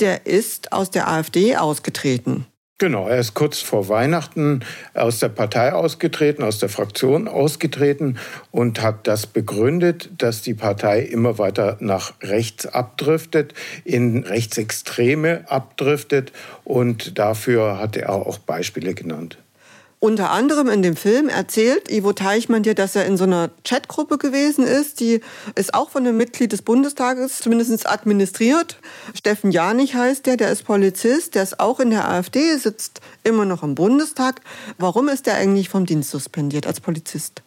Der 0.00 0.26
ist 0.26 0.72
aus 0.72 0.90
der 0.90 1.08
AfD 1.08 1.56
ausgetreten. 1.56 2.46
Genau, 2.78 3.06
er 3.06 3.20
ist 3.20 3.34
kurz 3.34 3.60
vor 3.60 3.88
Weihnachten 3.88 4.64
aus 4.92 5.20
der 5.20 5.28
Partei 5.28 5.72
ausgetreten, 5.72 6.42
aus 6.42 6.58
der 6.58 6.68
Fraktion 6.68 7.28
ausgetreten 7.28 8.18
und 8.50 8.82
hat 8.82 9.06
das 9.06 9.28
begründet, 9.28 10.10
dass 10.18 10.42
die 10.42 10.54
Partei 10.54 11.02
immer 11.02 11.38
weiter 11.38 11.76
nach 11.78 12.14
rechts 12.22 12.66
abdriftet, 12.66 13.54
in 13.84 14.24
Rechtsextreme 14.24 15.44
abdriftet 15.48 16.32
und 16.64 17.20
dafür 17.20 17.78
hat 17.78 17.96
er 17.96 18.10
auch 18.10 18.38
Beispiele 18.38 18.94
genannt. 18.94 19.38
Unter 20.04 20.32
anderem 20.32 20.68
in 20.68 20.82
dem 20.82 20.96
Film 20.96 21.28
erzählt 21.28 21.88
Ivo 21.88 22.12
Teichmann 22.12 22.64
dir, 22.64 22.74
dass 22.74 22.96
er 22.96 23.06
in 23.06 23.16
so 23.16 23.22
einer 23.22 23.50
Chatgruppe 23.62 24.18
gewesen 24.18 24.66
ist. 24.66 24.98
Die 24.98 25.20
ist 25.54 25.74
auch 25.74 25.90
von 25.90 26.04
einem 26.04 26.16
Mitglied 26.16 26.50
des 26.50 26.62
Bundestages 26.62 27.38
zumindest 27.38 27.88
administriert. 27.88 28.80
Steffen 29.14 29.52
Janich 29.52 29.94
heißt 29.94 30.26
der, 30.26 30.36
der 30.36 30.50
ist 30.50 30.64
Polizist, 30.64 31.36
der 31.36 31.44
ist 31.44 31.60
auch 31.60 31.78
in 31.78 31.90
der 31.90 32.08
AfD, 32.08 32.56
sitzt 32.56 33.00
immer 33.22 33.44
noch 33.44 33.62
im 33.62 33.76
Bundestag. 33.76 34.40
Warum 34.76 35.08
ist 35.08 35.26
der 35.26 35.36
eigentlich 35.36 35.68
vom 35.68 35.86
Dienst 35.86 36.10
suspendiert 36.10 36.66
als 36.66 36.80
Polizist? 36.80 37.42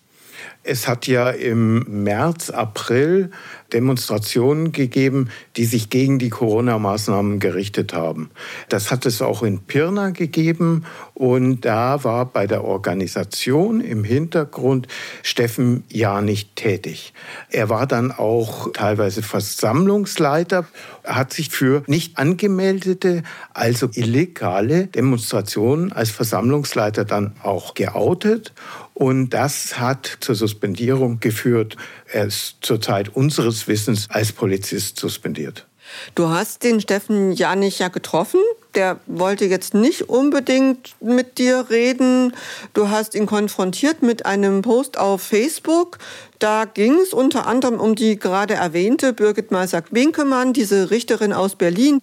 Es 0.67 0.87
hat 0.87 1.05
ja 1.05 1.29
im 1.29 2.03
März, 2.03 2.49
April 2.49 3.29
Demonstrationen 3.71 4.71
gegeben, 4.71 5.29
die 5.57 5.65
sich 5.65 5.91
gegen 5.91 6.17
die 6.17 6.29
Corona-Maßnahmen 6.29 7.39
gerichtet 7.39 7.93
haben. 7.93 8.31
Das 8.69 8.89
hat 8.89 9.05
es 9.05 9.21
auch 9.21 9.43
in 9.43 9.59
Pirna 9.59 10.09
gegeben 10.09 10.85
und 11.13 11.61
da 11.61 12.03
war 12.03 12.25
bei 12.25 12.47
der 12.47 12.63
Organisation 12.63 13.79
im 13.79 14.03
Hintergrund 14.03 14.87
Steffen 15.21 15.83
ja 15.89 16.21
nicht 16.21 16.55
tätig. 16.55 17.13
Er 17.51 17.69
war 17.69 17.85
dann 17.85 18.11
auch 18.11 18.71
teilweise 18.73 19.21
Versammlungsleiter, 19.21 20.65
hat 21.03 21.31
sich 21.31 21.49
für 21.49 21.83
nicht 21.85 22.17
angemeldete, 22.17 23.21
also 23.53 23.89
illegale 23.93 24.87
Demonstrationen 24.87 25.91
als 25.91 26.09
Versammlungsleiter 26.09 27.05
dann 27.05 27.33
auch 27.43 27.75
geoutet 27.75 28.53
und 28.95 29.31
das 29.31 29.77
hat 29.77 30.17
zur 30.21 30.35
Suspendierung 30.35 31.19
geführt. 31.19 31.75
Er 32.11 32.25
ist 32.25 32.55
zurzeit 32.61 33.09
unseres 33.09 33.67
Wissens 33.67 34.07
als 34.09 34.31
Polizist 34.31 34.97
suspendiert. 34.97 35.67
Du 36.15 36.29
hast 36.29 36.63
den 36.63 36.79
Steffen 36.81 37.33
Janich 37.33 37.79
ja 37.79 37.89
getroffen. 37.89 38.39
Der 38.73 38.99
wollte 39.05 39.45
jetzt 39.45 39.73
nicht 39.73 40.09
unbedingt 40.09 40.95
mit 41.01 41.37
dir 41.37 41.67
reden. 41.69 42.33
Du 42.73 42.89
hast 42.89 43.15
ihn 43.15 43.25
konfrontiert 43.25 44.01
mit 44.01 44.25
einem 44.25 44.61
Post 44.61 44.97
auf 44.97 45.21
Facebook. 45.21 45.97
Da 46.39 46.65
ging 46.65 46.95
es 46.95 47.13
unter 47.13 47.47
anderem 47.47 47.79
um 47.79 47.95
die 47.95 48.17
gerade 48.17 48.55
erwähnte 48.55 49.11
Birgit 49.13 49.51
Meisack-Winkemann, 49.51 50.53
diese 50.53 50.89
Richterin 50.89 51.33
aus 51.33 51.55
Berlin. 51.55 52.01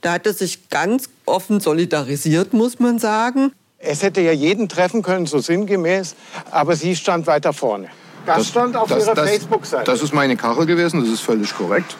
Da 0.00 0.12
hat 0.12 0.26
er 0.26 0.34
sich 0.34 0.68
ganz 0.68 1.08
offen 1.26 1.60
solidarisiert, 1.60 2.52
muss 2.52 2.78
man 2.78 2.98
sagen. 2.98 3.52
Es 3.84 4.02
hätte 4.02 4.20
ja 4.20 4.30
jeden 4.30 4.68
treffen 4.68 5.02
können, 5.02 5.26
so 5.26 5.40
sinngemäß, 5.40 6.14
aber 6.52 6.76
sie 6.76 6.94
stand 6.94 7.26
weiter 7.26 7.52
vorne. 7.52 7.88
Das, 8.24 8.36
das 8.36 8.48
stand 8.48 8.76
auf 8.76 8.88
das, 8.88 9.06
ihrer 9.06 9.26
Facebook-Seite. 9.26 9.90
Das 9.90 10.00
ist 10.00 10.14
meine 10.14 10.36
Kachel 10.36 10.66
gewesen, 10.66 11.00
das 11.00 11.08
ist 11.08 11.20
völlig 11.20 11.52
korrekt. 11.52 11.96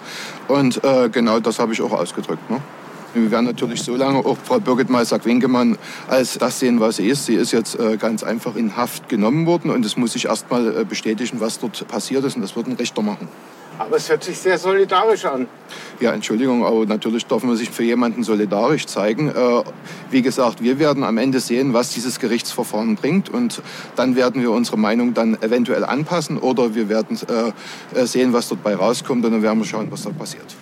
Und 0.47 0.83
äh, 0.85 1.09
genau 1.09 1.41
das 1.41 1.59
habe 1.59 1.73
ich 1.73 1.83
auch 1.83 1.91
ausgedrückt. 1.91 2.49
Ne? 2.49 2.61
Wir 3.15 3.31
werden 3.33 3.47
natürlich 3.47 3.83
so 3.83 3.97
lange 3.97 4.19
auch 4.25 4.39
Frau 4.45 4.61
Birgit 4.61 4.91
Meisack-Winkemann 4.91 5.77
als 6.09 6.39
das 6.39 6.61
sehen, 6.61 6.79
was 6.79 6.97
sie 6.97 7.09
ist. 7.09 7.27
Sie 7.27 7.35
ist 7.35 7.51
jetzt 7.51 7.79
äh, 7.79 7.97
ganz 7.97 8.23
einfach 8.23 8.55
in 8.55 8.77
Haft 8.77 9.09
genommen 9.09 9.45
worden 9.47 9.71
und 9.73 9.85
es 9.85 9.97
muss 9.97 10.13
sich 10.13 10.27
erst 10.27 10.51
mal 10.51 10.83
äh, 10.83 10.85
bestätigen, 10.85 11.41
was 11.41 11.59
dort 11.59 11.87
passiert 11.89 12.25
ist. 12.25 12.37
Und 12.37 12.43
das 12.43 12.55
wird 12.55 12.69
ein 12.69 12.75
Richter 12.75 13.03
machen. 13.03 13.29
Aber 13.83 13.97
es 13.97 14.09
hört 14.09 14.23
sich 14.23 14.39
sehr 14.39 14.59
solidarisch 14.59 15.25
an. 15.25 15.49
Ja, 15.99 16.13
Entschuldigung, 16.13 16.65
aber 16.65 16.87
natürlich 16.87 17.27
darf 17.27 17.43
man 17.43 17.57
sich 17.57 17.71
für 17.71 17.83
jemanden 17.83 18.23
solidarisch 18.23 18.87
zeigen. 18.87 19.29
Äh, 19.29 19.65
wie 20.11 20.23
gesagt, 20.23 20.63
wir 20.63 20.79
werden 20.79 21.03
am 21.03 21.19
Ende 21.19 21.41
sehen, 21.41 21.75
was 21.75 21.91
dieses 21.91 22.21
Gerichtsverfahren 22.21 22.95
bringt 22.95 23.29
und 23.29 23.61
dann 23.97 24.15
werden 24.15 24.41
wir 24.41 24.53
unsere 24.53 24.79
Meinung 24.79 25.15
dann 25.15 25.35
eventuell 25.43 25.85
anpassen 25.85 26.39
oder 26.39 26.77
wir 26.77 26.89
werden 26.89 27.19
äh, 27.95 28.07
sehen, 28.07 28.33
was 28.33 28.49
dort 28.49 28.63
bei 28.63 28.77
rauskommt 28.77 29.25
und 29.25 29.33
dann 29.33 29.43
werden 29.43 29.59
wir 29.59 29.67
schauen, 29.67 29.89
was 29.91 30.05
da 30.05 30.11
passiert 30.11 30.55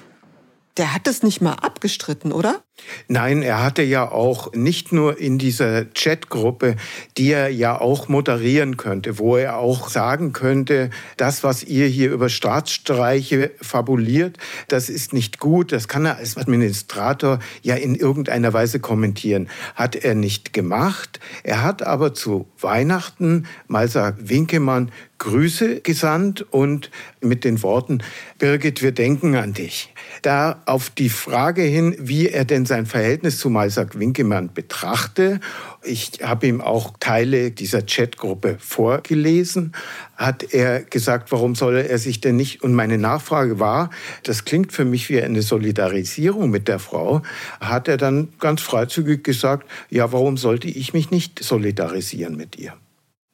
der 0.80 0.94
hat 0.94 1.06
es 1.06 1.22
nicht 1.22 1.42
mal 1.42 1.52
abgestritten, 1.52 2.32
oder? 2.32 2.62
Nein, 3.06 3.42
er 3.42 3.62
hatte 3.62 3.82
ja 3.82 4.10
auch 4.10 4.54
nicht 4.54 4.92
nur 4.92 5.18
in 5.18 5.36
dieser 5.36 5.84
Chatgruppe, 5.84 6.76
die 7.18 7.32
er 7.32 7.50
ja 7.50 7.78
auch 7.78 8.08
moderieren 8.08 8.78
könnte, 8.78 9.18
wo 9.18 9.36
er 9.36 9.58
auch 9.58 9.90
sagen 9.90 10.32
könnte, 10.32 10.88
das, 11.18 11.44
was 11.44 11.62
ihr 11.62 11.86
hier 11.86 12.10
über 12.10 12.30
Staatsstreiche 12.30 13.50
fabuliert, 13.60 14.38
das 14.68 14.88
ist 14.88 15.12
nicht 15.12 15.38
gut, 15.38 15.70
das 15.70 15.86
kann 15.86 16.06
er 16.06 16.16
als 16.16 16.38
Administrator 16.38 17.40
ja 17.60 17.74
in 17.74 17.94
irgendeiner 17.94 18.54
Weise 18.54 18.80
kommentieren. 18.80 19.50
Hat 19.74 19.94
er 19.94 20.14
nicht 20.14 20.54
gemacht. 20.54 21.20
Er 21.42 21.62
hat 21.62 21.82
aber 21.82 22.14
zu 22.14 22.48
Weihnachten 22.58 23.46
Malsa 23.68 24.14
Winkemann 24.18 24.90
Grüße 25.20 25.82
gesandt 25.82 26.46
und 26.50 26.90
mit 27.20 27.44
den 27.44 27.62
Worten, 27.62 28.02
Birgit, 28.38 28.80
wir 28.82 28.92
denken 28.92 29.36
an 29.36 29.52
dich. 29.52 29.92
Da 30.22 30.62
auf 30.64 30.88
die 30.88 31.10
Frage 31.10 31.60
hin, 31.60 31.94
wie 31.98 32.28
er 32.28 32.46
denn 32.46 32.64
sein 32.64 32.86
Verhältnis 32.86 33.38
zu 33.38 33.50
Maisak 33.50 33.98
Winkemann 33.98 34.52
betrachte, 34.54 35.38
ich 35.82 36.12
habe 36.22 36.46
ihm 36.46 36.62
auch 36.62 36.94
Teile 37.00 37.50
dieser 37.50 37.82
Chatgruppe 37.82 38.56
vorgelesen, 38.58 39.72
hat 40.16 40.54
er 40.54 40.80
gesagt, 40.80 41.30
warum 41.32 41.54
solle 41.54 41.86
er 41.86 41.98
sich 41.98 42.22
denn 42.22 42.36
nicht, 42.36 42.62
und 42.62 42.72
meine 42.72 42.96
Nachfrage 42.96 43.60
war, 43.60 43.90
das 44.22 44.46
klingt 44.46 44.72
für 44.72 44.86
mich 44.86 45.10
wie 45.10 45.20
eine 45.20 45.42
Solidarisierung 45.42 46.50
mit 46.50 46.66
der 46.66 46.78
Frau, 46.78 47.20
hat 47.60 47.88
er 47.88 47.98
dann 47.98 48.28
ganz 48.40 48.62
freizügig 48.62 49.22
gesagt, 49.22 49.68
ja, 49.90 50.12
warum 50.12 50.38
sollte 50.38 50.68
ich 50.68 50.94
mich 50.94 51.10
nicht 51.10 51.44
solidarisieren 51.44 52.36
mit 52.36 52.56
ihr? 52.56 52.72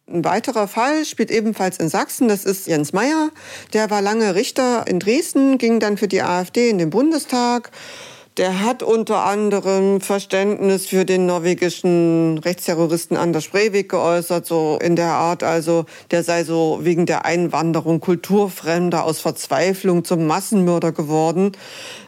Ein 0.08 0.24
weiterer 0.24 0.68
Fall 0.68 1.04
spielt 1.04 1.32
ebenfalls 1.32 1.78
in 1.78 1.88
Sachsen. 1.88 2.28
Das 2.28 2.44
ist 2.44 2.68
Jens 2.68 2.92
Meyer. 2.92 3.30
Der 3.72 3.90
war 3.90 4.00
lange 4.00 4.36
Richter 4.36 4.86
in 4.86 5.00
Dresden, 5.00 5.58
ging 5.58 5.80
dann 5.80 5.96
für 5.96 6.06
die 6.06 6.22
AfD 6.22 6.70
in 6.70 6.78
den 6.78 6.90
Bundestag 6.90 7.72
der 8.36 8.62
hat 8.62 8.82
unter 8.82 9.24
anderem 9.24 10.02
Verständnis 10.02 10.86
für 10.86 11.06
den 11.06 11.24
norwegischen 11.24 12.36
Rechtsterroristen 12.38 13.16
Anders 13.16 13.48
Breivik 13.48 13.88
geäußert, 13.88 14.44
so 14.44 14.78
in 14.82 14.94
der 14.94 15.12
Art, 15.12 15.42
also 15.42 15.86
der 16.10 16.22
sei 16.22 16.44
so 16.44 16.80
wegen 16.82 17.06
der 17.06 17.24
Einwanderung 17.24 18.00
Kulturfremder 18.00 19.04
aus 19.04 19.20
Verzweiflung 19.20 20.04
zum 20.04 20.26
Massenmörder 20.26 20.92
geworden. 20.92 21.52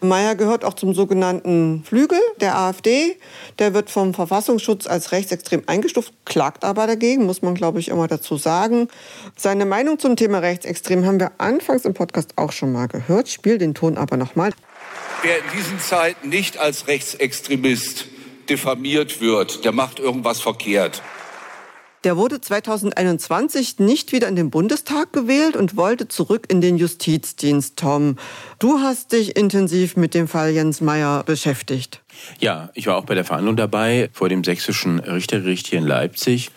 Meyer 0.02 0.34
gehört 0.34 0.66
auch 0.66 0.74
zum 0.74 0.92
sogenannten 0.92 1.82
Flügel 1.84 2.20
der 2.40 2.58
AfD. 2.58 3.16
Der 3.58 3.72
wird 3.72 3.88
vom 3.88 4.12
Verfassungsschutz 4.12 4.86
als 4.86 5.12
rechtsextrem 5.12 5.62
eingestuft, 5.66 6.12
klagt 6.26 6.62
aber 6.62 6.86
dagegen, 6.86 7.24
muss 7.24 7.40
man 7.40 7.54
glaube 7.54 7.80
ich 7.80 7.88
immer 7.88 8.06
dazu 8.06 8.36
sagen. 8.36 8.88
Seine 9.34 9.64
Meinung 9.64 9.98
zum 9.98 10.14
Thema 10.16 10.40
rechtsextrem 10.40 11.06
haben 11.06 11.20
wir 11.20 11.32
anfangs 11.38 11.86
im 11.86 11.94
Podcast 11.94 12.34
auch 12.36 12.52
schon 12.52 12.72
mal 12.72 12.86
gehört. 12.86 13.28
Spiel 13.28 13.56
den 13.56 13.72
Ton 13.72 13.96
aber 13.96 14.18
nochmal. 14.18 14.52
Wer 15.22 15.38
in 15.38 15.44
diesen 15.56 15.80
Zeiten 15.80 16.28
nicht 16.28 16.58
als 16.58 16.86
Rechtsextremist 16.86 18.06
diffamiert 18.48 19.20
wird, 19.20 19.64
der 19.64 19.72
macht 19.72 19.98
irgendwas 19.98 20.40
verkehrt. 20.40 21.02
Der 22.04 22.16
wurde 22.16 22.40
2021 22.40 23.80
nicht 23.80 24.12
wieder 24.12 24.28
in 24.28 24.36
den 24.36 24.50
Bundestag 24.50 25.12
gewählt 25.12 25.56
und 25.56 25.76
wollte 25.76 26.06
zurück 26.06 26.44
in 26.48 26.60
den 26.60 26.76
Justizdienst, 26.76 27.76
Tom. 27.76 28.16
Du 28.60 28.78
hast 28.78 29.10
dich 29.10 29.36
intensiv 29.36 29.96
mit 29.96 30.14
dem 30.14 30.28
Fall 30.28 30.50
Jens 30.50 30.80
Meyer 30.80 31.24
beschäftigt. 31.24 32.00
Ja, 32.38 32.70
ich 32.74 32.86
war 32.86 32.96
auch 32.96 33.04
bei 33.04 33.16
der 33.16 33.24
Verhandlung 33.24 33.56
dabei 33.56 34.10
vor 34.12 34.28
dem 34.28 34.44
sächsischen 34.44 35.00
Richtergericht 35.00 35.66
hier 35.66 35.80
in 35.80 35.86
Leipzig, 35.86 36.52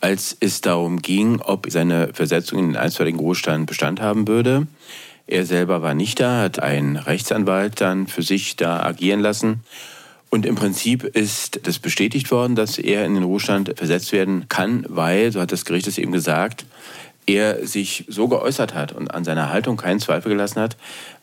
als 0.00 0.36
es 0.40 0.60
darum 0.60 1.00
ging, 1.00 1.40
ob 1.40 1.70
seine 1.70 2.12
Versetzung 2.12 2.58
in 2.58 2.66
den 2.70 2.76
einstweiligen 2.76 3.20
Ruhestand 3.20 3.66
Bestand 3.66 4.00
haben 4.00 4.26
würde. 4.26 4.66
Er 5.26 5.46
selber 5.46 5.82
war 5.82 5.94
nicht 5.94 6.20
da, 6.20 6.40
hat 6.40 6.60
einen 6.60 6.96
Rechtsanwalt 6.96 7.80
dann 7.80 8.06
für 8.06 8.22
sich 8.22 8.56
da 8.56 8.82
agieren 8.82 9.20
lassen. 9.20 9.60
Und 10.30 10.46
im 10.46 10.54
Prinzip 10.54 11.04
ist 11.04 11.66
das 11.66 11.78
bestätigt 11.78 12.30
worden, 12.30 12.54
dass 12.54 12.78
er 12.78 13.04
in 13.04 13.14
den 13.14 13.24
Ruhestand 13.24 13.72
versetzt 13.76 14.12
werden 14.12 14.48
kann, 14.48 14.84
weil, 14.88 15.32
so 15.32 15.40
hat 15.40 15.50
das 15.50 15.64
Gericht 15.64 15.88
es 15.88 15.98
eben 15.98 16.12
gesagt, 16.12 16.64
er 17.26 17.66
sich 17.66 18.04
so 18.08 18.28
geäußert 18.28 18.74
hat 18.74 18.92
und 18.92 19.12
an 19.12 19.24
seiner 19.24 19.50
Haltung 19.50 19.76
keinen 19.76 20.00
Zweifel 20.00 20.30
gelassen 20.30 20.60
hat, 20.60 20.76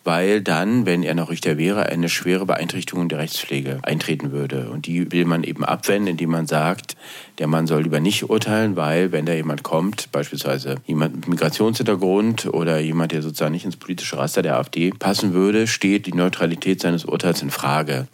weil 0.03 0.41
dann, 0.41 0.85
wenn 0.85 1.03
er 1.03 1.15
noch 1.15 1.29
Richter 1.29 1.57
wäre, 1.57 1.87
eine 1.87 2.07
schwere 2.07 2.45
Beeinträchtigung 2.45 3.09
der 3.09 3.19
Rechtspflege 3.19 3.79
eintreten 3.83 4.31
würde. 4.31 4.69
Und 4.69 4.85
die 4.87 5.11
will 5.11 5.25
man 5.25 5.43
eben 5.43 5.65
abwenden, 5.65 6.07
indem 6.07 6.29
man 6.29 6.47
sagt, 6.47 6.95
der 7.39 7.47
Mann 7.47 7.67
soll 7.67 7.83
lieber 7.83 7.99
nicht 7.99 8.29
urteilen, 8.29 8.75
weil 8.75 9.11
wenn 9.11 9.25
da 9.25 9.33
jemand 9.33 9.63
kommt, 9.63 10.11
beispielsweise 10.11 10.75
jemand 10.85 11.15
mit 11.15 11.27
Migrationshintergrund 11.27 12.45
oder 12.47 12.79
jemand, 12.79 13.11
der 13.11 13.21
sozusagen 13.21 13.51
nicht 13.51 13.65
ins 13.65 13.75
politische 13.75 14.17
Raster 14.17 14.41
der 14.41 14.57
AfD 14.57 14.91
passen 14.91 15.33
würde, 15.33 15.67
steht 15.67 16.05
die 16.05 16.13
Neutralität 16.13 16.79
seines 16.81 17.03
Urteils 17.03 17.41
in 17.41 17.51
Frage. 17.51 18.07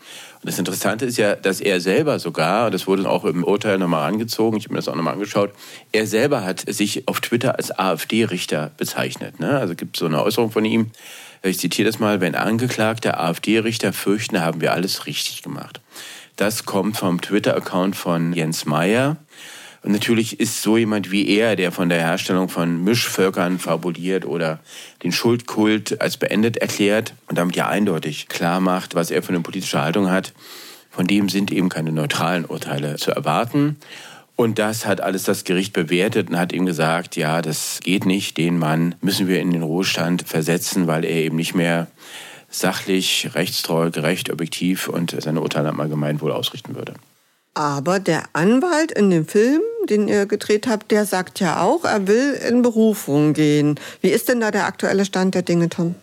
Und 0.44 0.50
das 0.50 0.60
Interessante 0.60 1.06
ist 1.06 1.18
ja, 1.18 1.36
dass 1.36 1.62
er 1.62 1.80
selber 1.80 2.20
sogar, 2.20 2.70
das 2.70 2.86
wurde 2.86 3.10
auch 3.10 3.24
im 3.24 3.46
Urteil 3.46 3.78
nochmal 3.78 4.12
angezogen, 4.12 4.58
ich 4.58 4.66
habe 4.66 4.74
mir 4.74 4.80
das 4.80 4.90
auch 4.90 4.96
nochmal 4.96 5.14
angeschaut, 5.14 5.52
er 5.94 6.06
selber 6.06 6.44
hat 6.44 6.66
sich 6.68 7.08
auf 7.08 7.22
Twitter 7.22 7.56
als 7.56 7.72
AfD-Richter 7.72 8.72
bezeichnet. 8.76 9.40
Ne? 9.40 9.58
Also 9.58 9.76
gibt 9.76 9.96
es 9.96 10.02
so 10.02 10.06
eine 10.06 10.22
Äußerung 10.22 10.52
von 10.52 10.66
ihm, 10.66 10.92
ich 11.50 11.60
zitiere 11.60 11.90
das 11.90 12.00
mal, 12.00 12.22
wenn 12.22 12.36
Angeklagte 12.36 13.18
AfD-Richter 13.18 13.92
fürchten, 13.92 14.42
haben 14.42 14.62
wir 14.62 14.72
alles 14.72 15.06
richtig 15.06 15.42
gemacht. 15.42 15.82
Das 16.38 16.66
kommt 16.66 16.98
vom 16.98 17.22
Twitter-Account 17.22 17.96
von 17.96 18.34
Jens 18.34 18.66
Meyer. 18.66 19.18
Und 19.84 19.92
natürlich 19.92 20.40
ist 20.40 20.62
so 20.62 20.78
jemand 20.78 21.12
wie 21.12 21.28
er, 21.28 21.58
der 21.58 21.74
von 21.74 21.90
der 21.90 22.00
Herstellung 22.00 22.48
von 22.48 22.86
Mischvölkern 22.86 23.60
fabuliert 23.60 24.26
oder 24.26 24.60
den 25.04 25.12
Schuldkult 25.12 26.00
als 26.00 26.16
beendet 26.16 26.56
erklärt 26.58 27.14
und 27.28 27.38
damit 27.38 27.58
ja 27.58 27.68
eindeutig 27.68 28.30
klar 28.30 28.62
macht, 28.62 28.96
was 28.96 29.12
er 29.12 29.22
für 29.22 29.34
eine 29.34 29.42
politische 29.42 29.82
Haltung 29.82 30.10
hat, 30.10 30.34
von 30.90 31.08
dem 31.08 31.28
sind 31.28 31.52
eben 31.52 31.68
keine 31.68 31.92
neutralen 31.92 32.46
Urteile 32.46 32.96
zu 32.96 33.12
erwarten. 33.12 33.76
Und 34.36 34.58
das 34.58 34.86
hat 34.86 35.00
alles 35.00 35.24
das 35.24 35.44
Gericht 35.44 35.74
bewertet 35.74 36.30
und 36.30 36.38
hat 36.38 36.54
ihm 36.54 36.66
gesagt, 36.66 37.16
ja, 37.16 37.42
das 37.42 37.80
geht 37.84 38.06
nicht, 38.06 38.38
den 38.38 38.58
Mann 38.58 38.96
müssen 39.02 39.28
wir 39.28 39.40
in 39.40 39.52
den 39.52 39.62
Ruhestand 39.62 40.28
versetzen, 40.28 40.88
weil 40.88 41.06
er 41.06 41.12
eben 41.12 41.36
nicht 41.36 41.54
mehr 41.54 41.88
sachlich, 42.50 43.30
rechtstreu, 43.36 43.92
gerecht, 43.92 44.32
objektiv 44.32 44.88
und 44.88 45.16
seine 45.20 45.42
Urteile 45.42 45.70
am 45.70 45.80
Allgemeinwohl 45.80 46.32
ausrichten 46.32 46.76
würde. 46.76 46.94
Aber 47.56 48.00
der 48.00 48.24
Anwalt 48.34 48.92
in 48.92 49.12
dem 49.12 49.28
Film, 49.28 49.62
den 49.88 50.08
ihr 50.08 50.26
gedreht 50.26 50.66
habt, 50.68 50.90
der 50.92 51.06
sagt 51.06 51.40
ja 51.40 51.62
auch, 51.62 51.84
er 51.84 52.08
will 52.08 52.34
in 52.34 52.64
Berufung 52.64 53.34
gehen. 53.34 53.80
Wie 54.02 54.10
ist 54.10 54.30
denn 54.30 54.40
da 54.40 54.50
der 54.50 54.66
aktuelle 54.66 55.06
Stand 55.06 55.36
der 55.36 55.44
Dinge, 55.44 55.70
Tom? 55.70 55.94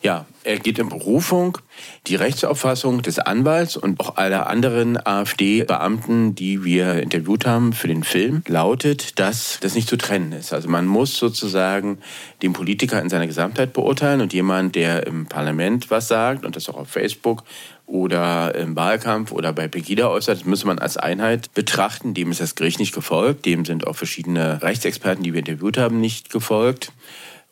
Ja, 0.00 0.26
er 0.44 0.60
geht 0.60 0.78
in 0.78 0.88
Berufung. 0.88 1.58
Die 2.06 2.14
Rechtsauffassung 2.14 3.02
des 3.02 3.18
Anwalts 3.18 3.76
und 3.76 3.98
auch 3.98 4.16
aller 4.16 4.46
anderen 4.46 4.96
AfD-Beamten, 4.96 6.36
die 6.36 6.64
wir 6.64 7.02
interviewt 7.02 7.46
haben 7.46 7.72
für 7.72 7.88
den 7.88 8.04
Film, 8.04 8.42
lautet, 8.46 9.18
dass 9.18 9.58
das 9.60 9.74
nicht 9.74 9.88
zu 9.88 9.98
trennen 9.98 10.30
ist. 10.30 10.52
Also 10.52 10.68
man 10.68 10.86
muss 10.86 11.16
sozusagen 11.16 11.98
den 12.42 12.52
Politiker 12.52 13.02
in 13.02 13.08
seiner 13.08 13.26
Gesamtheit 13.26 13.72
beurteilen 13.72 14.20
und 14.20 14.32
jemand, 14.32 14.76
der 14.76 15.04
im 15.04 15.26
Parlament 15.26 15.90
was 15.90 16.06
sagt 16.06 16.44
und 16.44 16.54
das 16.54 16.68
auch 16.68 16.76
auf 16.76 16.88
Facebook 16.88 17.42
oder 17.86 18.54
im 18.54 18.76
Wahlkampf 18.76 19.32
oder 19.32 19.52
bei 19.52 19.66
Pegida 19.66 20.08
äußert, 20.08 20.38
das 20.38 20.44
müsse 20.44 20.66
man 20.66 20.78
als 20.78 20.96
Einheit 20.96 21.52
betrachten. 21.54 22.14
Dem 22.14 22.30
ist 22.30 22.40
das 22.40 22.54
Gericht 22.54 22.78
nicht 22.78 22.94
gefolgt. 22.94 23.46
Dem 23.46 23.64
sind 23.64 23.86
auch 23.86 23.96
verschiedene 23.96 24.62
Rechtsexperten, 24.62 25.24
die 25.24 25.32
wir 25.32 25.40
interviewt 25.40 25.76
haben, 25.76 26.00
nicht 26.00 26.30
gefolgt. 26.30 26.92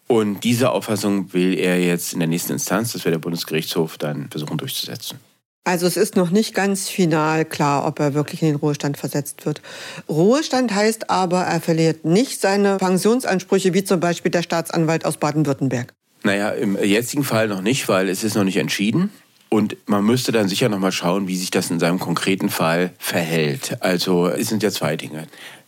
Und 0.08 0.44
diese 0.44 0.70
Auffassung 0.70 1.32
will 1.32 1.58
er 1.58 1.80
jetzt 1.80 2.12
in 2.12 2.20
der 2.20 2.28
nächsten 2.28 2.52
Instanz, 2.52 2.92
das 2.92 3.04
wird 3.04 3.14
der 3.14 3.18
Bundesgerichtshof, 3.18 3.98
dann 3.98 4.28
versuchen 4.30 4.56
durchzusetzen. 4.56 5.18
Also 5.64 5.88
es 5.88 5.96
ist 5.96 6.14
noch 6.14 6.30
nicht 6.30 6.54
ganz 6.54 6.88
final 6.88 7.44
klar, 7.44 7.88
ob 7.88 7.98
er 7.98 8.14
wirklich 8.14 8.40
in 8.40 8.48
den 8.48 8.56
Ruhestand 8.56 8.96
versetzt 8.96 9.46
wird. 9.46 9.62
Ruhestand 10.08 10.72
heißt 10.72 11.10
aber, 11.10 11.40
er 11.42 11.60
verliert 11.60 12.04
nicht 12.04 12.40
seine 12.40 12.76
Pensionsansprüche, 12.76 13.74
wie 13.74 13.82
zum 13.82 13.98
Beispiel 13.98 14.30
der 14.30 14.42
Staatsanwalt 14.42 15.04
aus 15.04 15.16
Baden-Württemberg. 15.16 15.92
Naja, 16.22 16.50
im 16.50 16.80
jetzigen 16.80 17.24
Fall 17.24 17.48
noch 17.48 17.62
nicht, 17.62 17.88
weil 17.88 18.08
es 18.08 18.22
ist 18.22 18.36
noch 18.36 18.44
nicht 18.44 18.58
entschieden. 18.58 19.10
Und 19.48 19.76
man 19.86 20.04
müsste 20.04 20.30
dann 20.30 20.48
sicher 20.48 20.68
noch 20.68 20.78
mal 20.78 20.92
schauen, 20.92 21.26
wie 21.26 21.36
sich 21.36 21.50
das 21.50 21.70
in 21.70 21.80
seinem 21.80 21.98
konkreten 21.98 22.48
Fall 22.48 22.92
verhält. 22.98 23.78
Also 23.80 24.28
es 24.28 24.48
sind 24.48 24.62
ja 24.62 24.70
zwei 24.70 24.96
Dinge. 24.96 25.26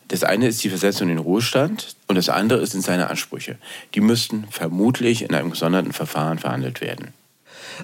Das 0.08 0.24
eine 0.24 0.48
ist 0.48 0.64
die 0.64 0.70
Versetzung 0.70 1.08
in 1.08 1.16
den 1.16 1.24
Ruhestand 1.24 1.96
und 2.06 2.16
das 2.16 2.30
andere 2.30 2.66
sind 2.66 2.82
seine 2.82 3.10
Ansprüche. 3.10 3.58
Die 3.94 4.00
müssten 4.00 4.46
vermutlich 4.50 5.22
in 5.22 5.34
einem 5.34 5.50
gesonderten 5.50 5.92
Verfahren 5.92 6.38
verhandelt 6.38 6.80
werden. 6.80 7.12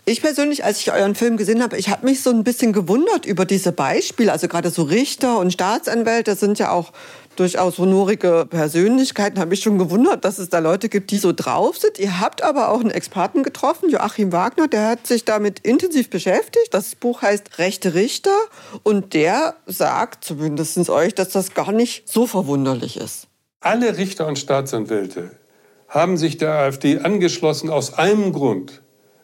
Ich 0.06 0.22
persönlich, 0.22 0.64
als 0.64 0.80
ich 0.80 0.92
euren 0.92 1.14
Film 1.14 1.36
gesehen 1.36 1.62
habe, 1.62 1.76
ich 1.76 1.88
habe 1.88 2.04
mich 2.04 2.22
so 2.22 2.30
ein 2.30 2.42
bisschen 2.42 2.72
gewundert 2.72 3.26
über 3.26 3.44
diese 3.44 3.70
Beispiele. 3.70 4.32
Also 4.32 4.48
gerade 4.48 4.70
so 4.70 4.82
Richter 4.82 5.38
und 5.38 5.52
Staatsanwälte 5.52 6.34
sind 6.34 6.58
ja 6.58 6.70
auch 6.70 6.92
durchaus 7.36 7.78
honorige 7.78 8.46
Persönlichkeiten, 8.48 9.38
habe 9.38 9.54
ich 9.54 9.60
schon 9.60 9.78
gewundert, 9.78 10.24
dass 10.24 10.38
es 10.38 10.48
da 10.48 10.58
Leute 10.58 10.88
gibt, 10.88 11.10
die 11.10 11.18
so 11.18 11.32
drauf 11.32 11.78
sind. 11.78 11.98
Ihr 11.98 12.20
habt 12.20 12.42
aber 12.42 12.70
auch 12.70 12.80
einen 12.80 12.90
Experten 12.90 13.42
getroffen, 13.42 13.90
Joachim 13.90 14.32
Wagner, 14.32 14.68
der 14.68 14.88
hat 14.88 15.06
sich 15.06 15.24
damit 15.24 15.60
intensiv 15.60 16.10
beschäftigt. 16.10 16.72
Das 16.72 16.94
Buch 16.94 17.22
heißt 17.22 17.58
Rechte 17.58 17.94
Richter 17.94 18.36
und 18.82 19.14
der 19.14 19.54
sagt 19.66 20.24
zumindest 20.24 20.88
euch, 20.88 21.14
dass 21.14 21.28
das 21.28 21.54
gar 21.54 21.72
nicht 21.72 22.08
so 22.08 22.26
verwunderlich 22.26 22.96
ist. 22.96 23.28
Alle 23.60 23.96
Richter 23.96 24.26
und 24.26 24.38
Staatsanwälte 24.38 25.30
haben 25.88 26.16
sich 26.16 26.36
der 26.36 26.52
AfD 26.54 26.98
angeschlossen 26.98 27.70
aus 27.70 27.94
einem 27.94 28.32
Grund, 28.32 28.82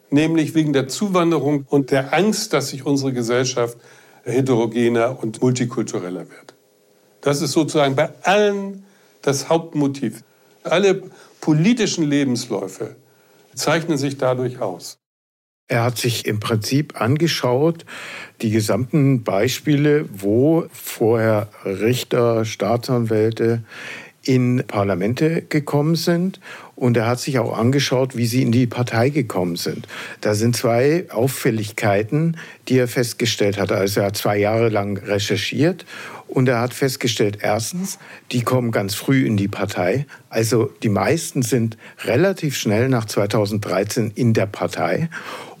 nämlich 0.09 0.55
wegen 0.55 0.73
der 0.73 0.87
Zuwanderung 0.87 1.65
und 1.69 1.91
der 1.91 2.13
Angst, 2.13 2.53
dass 2.53 2.69
sich 2.69 2.85
unsere 2.85 3.13
Gesellschaft 3.13 3.77
heterogener 4.23 5.21
und 5.21 5.41
multikultureller 5.41 6.29
wird. 6.29 6.55
Das 7.21 7.41
ist 7.41 7.51
sozusagen 7.51 7.95
bei 7.95 8.09
allen 8.23 8.83
das 9.21 9.49
Hauptmotiv. 9.49 10.23
Alle 10.63 11.03
politischen 11.39 12.03
Lebensläufe 12.03 12.95
zeichnen 13.55 13.97
sich 13.97 14.17
dadurch 14.17 14.59
aus. 14.59 14.97
Er 15.67 15.83
hat 15.83 15.97
sich 15.97 16.25
im 16.25 16.39
Prinzip 16.39 16.99
angeschaut, 16.99 17.85
die 18.41 18.51
gesamten 18.51 19.23
Beispiele, 19.23 20.05
wo 20.11 20.65
vorher 20.73 21.47
Richter, 21.63 22.43
Staatsanwälte 22.43 23.63
in 24.23 24.63
Parlamente 24.67 25.41
gekommen 25.43 25.95
sind 25.95 26.39
und 26.75 26.97
er 26.97 27.07
hat 27.07 27.19
sich 27.19 27.39
auch 27.39 27.57
angeschaut, 27.57 28.15
wie 28.15 28.25
sie 28.25 28.41
in 28.41 28.51
die 28.51 28.67
Partei 28.67 29.09
gekommen 29.09 29.55
sind. 29.55 29.87
Da 30.19 30.35
sind 30.35 30.55
zwei 30.55 31.05
Auffälligkeiten, 31.09 32.37
die 32.67 32.77
er 32.77 32.87
festgestellt 32.87 33.57
hat. 33.57 33.71
Also 33.71 34.01
er 34.01 34.07
hat 34.07 34.17
zwei 34.17 34.37
Jahre 34.37 34.69
lang 34.69 34.97
recherchiert 34.97 35.85
und 36.31 36.47
er 36.47 36.59
hat 36.59 36.73
festgestellt, 36.73 37.39
erstens, 37.41 37.99
die 38.31 38.41
kommen 38.41 38.71
ganz 38.71 38.95
früh 38.95 39.25
in 39.25 39.37
die 39.37 39.49
Partei. 39.49 40.05
Also 40.29 40.71
die 40.81 40.89
meisten 40.89 41.41
sind 41.41 41.77
relativ 42.05 42.55
schnell 42.57 42.89
nach 42.89 43.05
2013 43.05 44.11
in 44.15 44.33
der 44.33 44.45
Partei. 44.45 45.09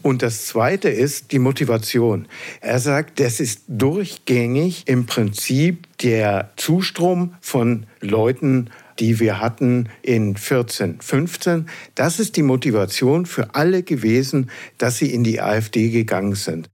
Und 0.01 0.23
das 0.23 0.47
Zweite 0.47 0.89
ist 0.89 1.31
die 1.31 1.39
Motivation. 1.39 2.27
Er 2.59 2.79
sagt, 2.79 3.19
das 3.19 3.39
ist 3.39 3.63
durchgängig 3.67 4.83
im 4.87 5.05
Prinzip 5.05 5.85
der 5.99 6.51
Zustrom 6.55 7.35
von 7.41 7.85
Leuten, 7.99 8.71
die 8.99 9.19
wir 9.19 9.39
hatten 9.39 9.89
in 10.01 10.37
14, 10.37 11.01
15. 11.01 11.67
Das 11.95 12.19
ist 12.19 12.35
die 12.35 12.43
Motivation 12.43 13.25
für 13.25 13.53
alle 13.55 13.83
gewesen, 13.83 14.49
dass 14.77 14.97
sie 14.97 15.13
in 15.13 15.23
die 15.23 15.41
AfD 15.41 15.89
gegangen 15.89 16.35
sind. 16.35 16.70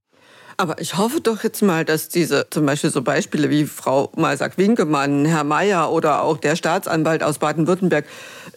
Aber 0.59 0.81
ich 0.81 0.97
hoffe 0.97 1.21
doch 1.21 1.43
jetzt 1.43 1.61
mal, 1.61 1.85
dass 1.85 2.09
diese 2.09 2.47
zum 2.49 2.65
Beispiel 2.65 2.89
so 2.89 3.03
Beispiele 3.03 3.51
wie 3.51 3.65
Frau 3.65 4.11
Malsack-Winkemann, 4.15 5.25
Herr 5.25 5.43
Mayer 5.43 5.91
oder 5.91 6.23
auch 6.23 6.37
der 6.37 6.55
Staatsanwalt 6.55 7.21
aus 7.21 7.37
Baden-Württemberg, 7.37 8.05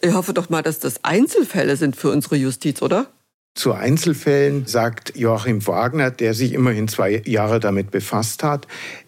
ich 0.01 0.11
hoffe 0.11 0.33
doch 0.33 0.49
mal, 0.49 0.63
dass 0.63 0.79
das 0.79 1.03
Einzelfälle 1.03 1.77
sind 1.77 1.95
für 1.95 2.09
unsere 2.09 2.37
Justiz, 2.37 2.81
oder? 2.81 3.05
Zu 3.53 3.73
Einzelfällen 3.73 4.65
sagt 4.65 5.15
Joachim 5.15 5.67
Wagner, 5.67 6.09
der 6.09 6.33
sich 6.33 6.53
immerhin 6.53 6.87
zwei 6.87 7.21
Jahre 7.25 7.59
damit 7.59 7.91
befasst 7.91 8.43
hat, 8.43 8.65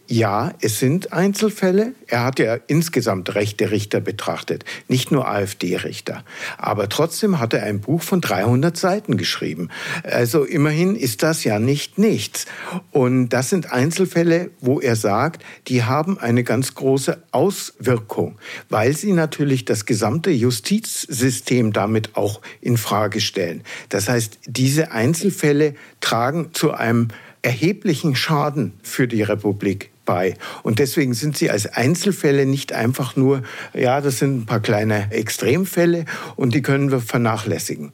ja, 0.07 0.53
es 0.59 0.79
sind 0.79 1.13
Einzelfälle. 1.13 1.93
Er 2.07 2.25
hat 2.25 2.37
ja 2.37 2.57
insgesamt 2.67 3.35
rechte 3.35 3.71
Richter 3.71 4.01
betrachtet, 4.01 4.65
nicht 4.89 5.11
nur 5.11 5.29
AfD-Richter. 5.29 6.25
Aber 6.57 6.89
trotzdem 6.89 7.39
hat 7.39 7.53
er 7.53 7.63
ein 7.63 7.79
Buch 7.79 8.01
von 8.01 8.19
300 8.19 8.75
Seiten 8.75 9.15
geschrieben. 9.15 9.69
Also 10.03 10.43
immerhin 10.43 10.97
ist 10.97 11.23
das 11.23 11.45
ja 11.45 11.57
nicht 11.57 11.97
nichts. 11.97 12.47
Und 12.91 13.29
das 13.29 13.49
sind 13.49 13.71
Einzelfälle, 13.71 14.51
wo 14.59 14.81
er 14.81 14.97
sagt, 14.97 15.43
die 15.69 15.83
haben 15.83 16.19
eine 16.19 16.43
ganz 16.43 16.75
große 16.75 17.23
Auswirkung, 17.31 18.37
weil 18.69 18.97
sie 18.97 19.13
natürlich 19.13 19.63
das 19.63 19.85
gesamte 19.85 20.31
Justizsystem 20.31 21.71
damit 21.71 22.17
auch 22.17 22.41
in 22.59 22.75
Frage 22.75 23.21
stellen. 23.21 23.63
Das 23.87 24.09
heißt, 24.09 24.39
diese 24.47 24.91
Einzelfälle 24.91 25.75
tragen 26.01 26.49
zu 26.51 26.73
einem 26.73 27.07
erheblichen 27.41 28.15
Schaden 28.15 28.73
für 28.83 29.07
die 29.07 29.21
Republik 29.21 29.92
bei. 30.05 30.35
Und 30.63 30.79
deswegen 30.79 31.13
sind 31.13 31.37
sie 31.37 31.49
als 31.49 31.65
Einzelfälle 31.65 32.45
nicht 32.45 32.73
einfach 32.73 33.15
nur, 33.15 33.43
ja, 33.73 34.01
das 34.01 34.19
sind 34.19 34.41
ein 34.41 34.45
paar 34.45 34.59
kleine 34.59 35.11
Extremfälle 35.11 36.05
und 36.35 36.53
die 36.53 36.61
können 36.61 36.91
wir 36.91 36.99
vernachlässigen. 36.99 37.93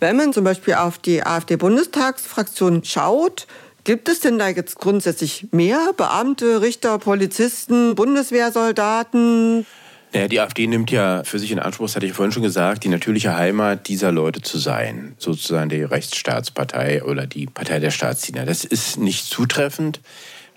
Wenn 0.00 0.16
man 0.16 0.32
zum 0.32 0.44
Beispiel 0.44 0.74
auf 0.74 0.98
die 0.98 1.22
AfD-Bundestagsfraktion 1.22 2.82
schaut, 2.84 3.46
gibt 3.84 4.08
es 4.08 4.20
denn 4.20 4.38
da 4.38 4.48
jetzt 4.48 4.78
grundsätzlich 4.78 5.46
mehr 5.52 5.92
Beamte, 5.96 6.60
Richter, 6.60 6.98
Polizisten, 6.98 7.94
Bundeswehrsoldaten? 7.94 9.64
Naja, 10.12 10.28
die 10.28 10.40
AfD 10.40 10.66
nimmt 10.66 10.90
ja 10.90 11.24
für 11.24 11.38
sich 11.38 11.50
in 11.52 11.58
Anspruch, 11.58 11.86
das 11.86 11.96
hatte 11.96 12.06
ich 12.06 12.12
vorhin 12.12 12.32
schon 12.32 12.42
gesagt, 12.42 12.84
die 12.84 12.88
natürliche 12.88 13.34
Heimat 13.34 13.88
dieser 13.88 14.12
Leute 14.12 14.42
zu 14.42 14.58
sein. 14.58 15.14
Sozusagen 15.16 15.70
die 15.70 15.82
Rechtsstaatspartei 15.82 17.02
oder 17.02 17.26
die 17.26 17.46
Partei 17.46 17.80
der 17.80 17.90
Staatsdiener. 17.90 18.44
Das 18.44 18.64
ist 18.64 18.98
nicht 18.98 19.24
zutreffend. 19.24 20.00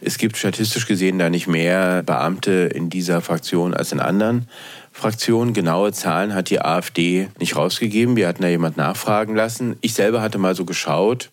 Es 0.06 0.20
gibt 0.20 0.38
statistisch 0.38 0.86
gesehen 0.86 1.18
da 1.18 1.32
nicht 1.32 1.48
mehr 1.48 2.04
Beamte 2.04 2.52
in 2.52 2.92
dieser 2.92 3.22
Fraktion 3.22 3.74
als 3.74 3.92
in 3.92 4.00
anderen 4.00 4.48
Fraktionen. 4.92 5.56
Genaue 5.56 5.94
Zahlen 5.94 6.36
hat 6.36 6.52
die 6.52 6.62
AfD 6.62 7.28
nicht 7.40 7.56
rausgegeben. 7.56 8.16
Wir 8.16 8.28
hatten 8.28 8.44
da 8.44 8.48
jemand 8.48 8.78
nachfragen 8.78 9.36
lassen. 9.36 9.78
Ich 9.82 9.96
selber 9.96 10.22
hatte 10.22 10.38
mal 10.38 10.54
so 10.54 10.64
geschaut. 10.64 11.32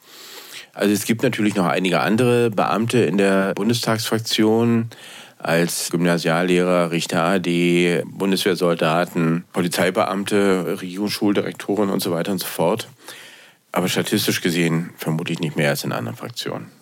Also 0.72 0.90
es 0.90 1.04
gibt 1.04 1.22
natürlich 1.22 1.54
noch 1.54 1.66
einige 1.66 2.00
andere 2.00 2.48
Beamte 2.48 3.00
in 3.00 3.18
der 3.18 3.52
Bundestagsfraktion 3.52 4.88
als 5.36 5.90
Gymnasiallehrer, 5.90 6.92
Richter 6.92 7.24
AD, 7.24 8.04
Bundeswehrsoldaten, 8.06 9.44
Polizeibeamte, 9.52 10.78
Regierungsschuldirektoren 10.80 11.90
und 11.90 12.00
so 12.00 12.10
weiter 12.10 12.32
und 12.32 12.38
so 12.38 12.46
fort. 12.46 12.88
Aber 13.70 13.90
statistisch 13.90 14.40
gesehen 14.40 14.94
vermute 14.96 15.34
ich 15.34 15.40
nicht 15.40 15.56
mehr 15.56 15.68
als 15.68 15.84
in 15.84 15.92
anderen 15.92 16.16
Fraktionen. 16.16 16.81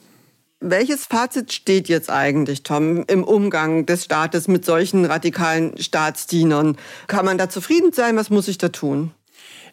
Welches 0.62 1.06
Fazit 1.06 1.54
steht 1.54 1.88
jetzt 1.88 2.10
eigentlich, 2.10 2.62
Tom, 2.62 3.04
im 3.06 3.24
Umgang 3.24 3.86
des 3.86 4.04
Staates 4.04 4.46
mit 4.46 4.66
solchen 4.66 5.06
radikalen 5.06 5.78
Staatsdienern? 5.78 6.76
Kann 7.06 7.24
man 7.24 7.38
da 7.38 7.48
zufrieden 7.48 7.94
sein? 7.94 8.14
Was 8.16 8.28
muss 8.28 8.46
ich 8.46 8.58
da 8.58 8.68
tun? 8.68 9.10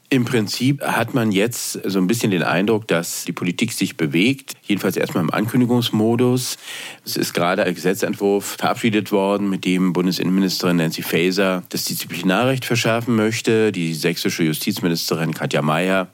Im 0.10 0.24
Prinzip 0.24 0.82
hat 0.82 1.14
man 1.14 1.34
jetzt 1.34 1.74
so 1.84 2.00
ein 2.00 2.08
bisschen 2.08 2.32
den 2.32 2.42
Eindruck, 2.42 2.88
dass 2.88 3.26
die 3.26 3.34
Politik 3.34 3.74
sich 3.74 3.98
bewegt, 3.98 4.54
jedenfalls 4.64 4.96
erstmal 4.96 5.22
im 5.22 5.34
Ankündigungsmodus. 5.34 6.58
Es 7.04 7.18
ist 7.18 7.34
gerade 7.34 7.66
ein 7.66 7.76
Gesetzentwurf 7.76 8.56
verabschiedet 8.58 9.12
worden, 9.12 9.50
mit 9.50 9.66
dem 9.66 9.92
Bundesinnenministerin 9.92 10.78
Nancy 10.78 11.02
Faeser 11.02 11.64
das 11.68 11.84
Disziplinarrecht 11.84 12.64
verschärfen 12.64 13.18
möchte. 13.18 13.74
Die 13.74 13.94
sächsische 13.94 14.44
Justizministerin 14.44 15.34
Katja 15.34 15.62
Mayer 15.62 16.08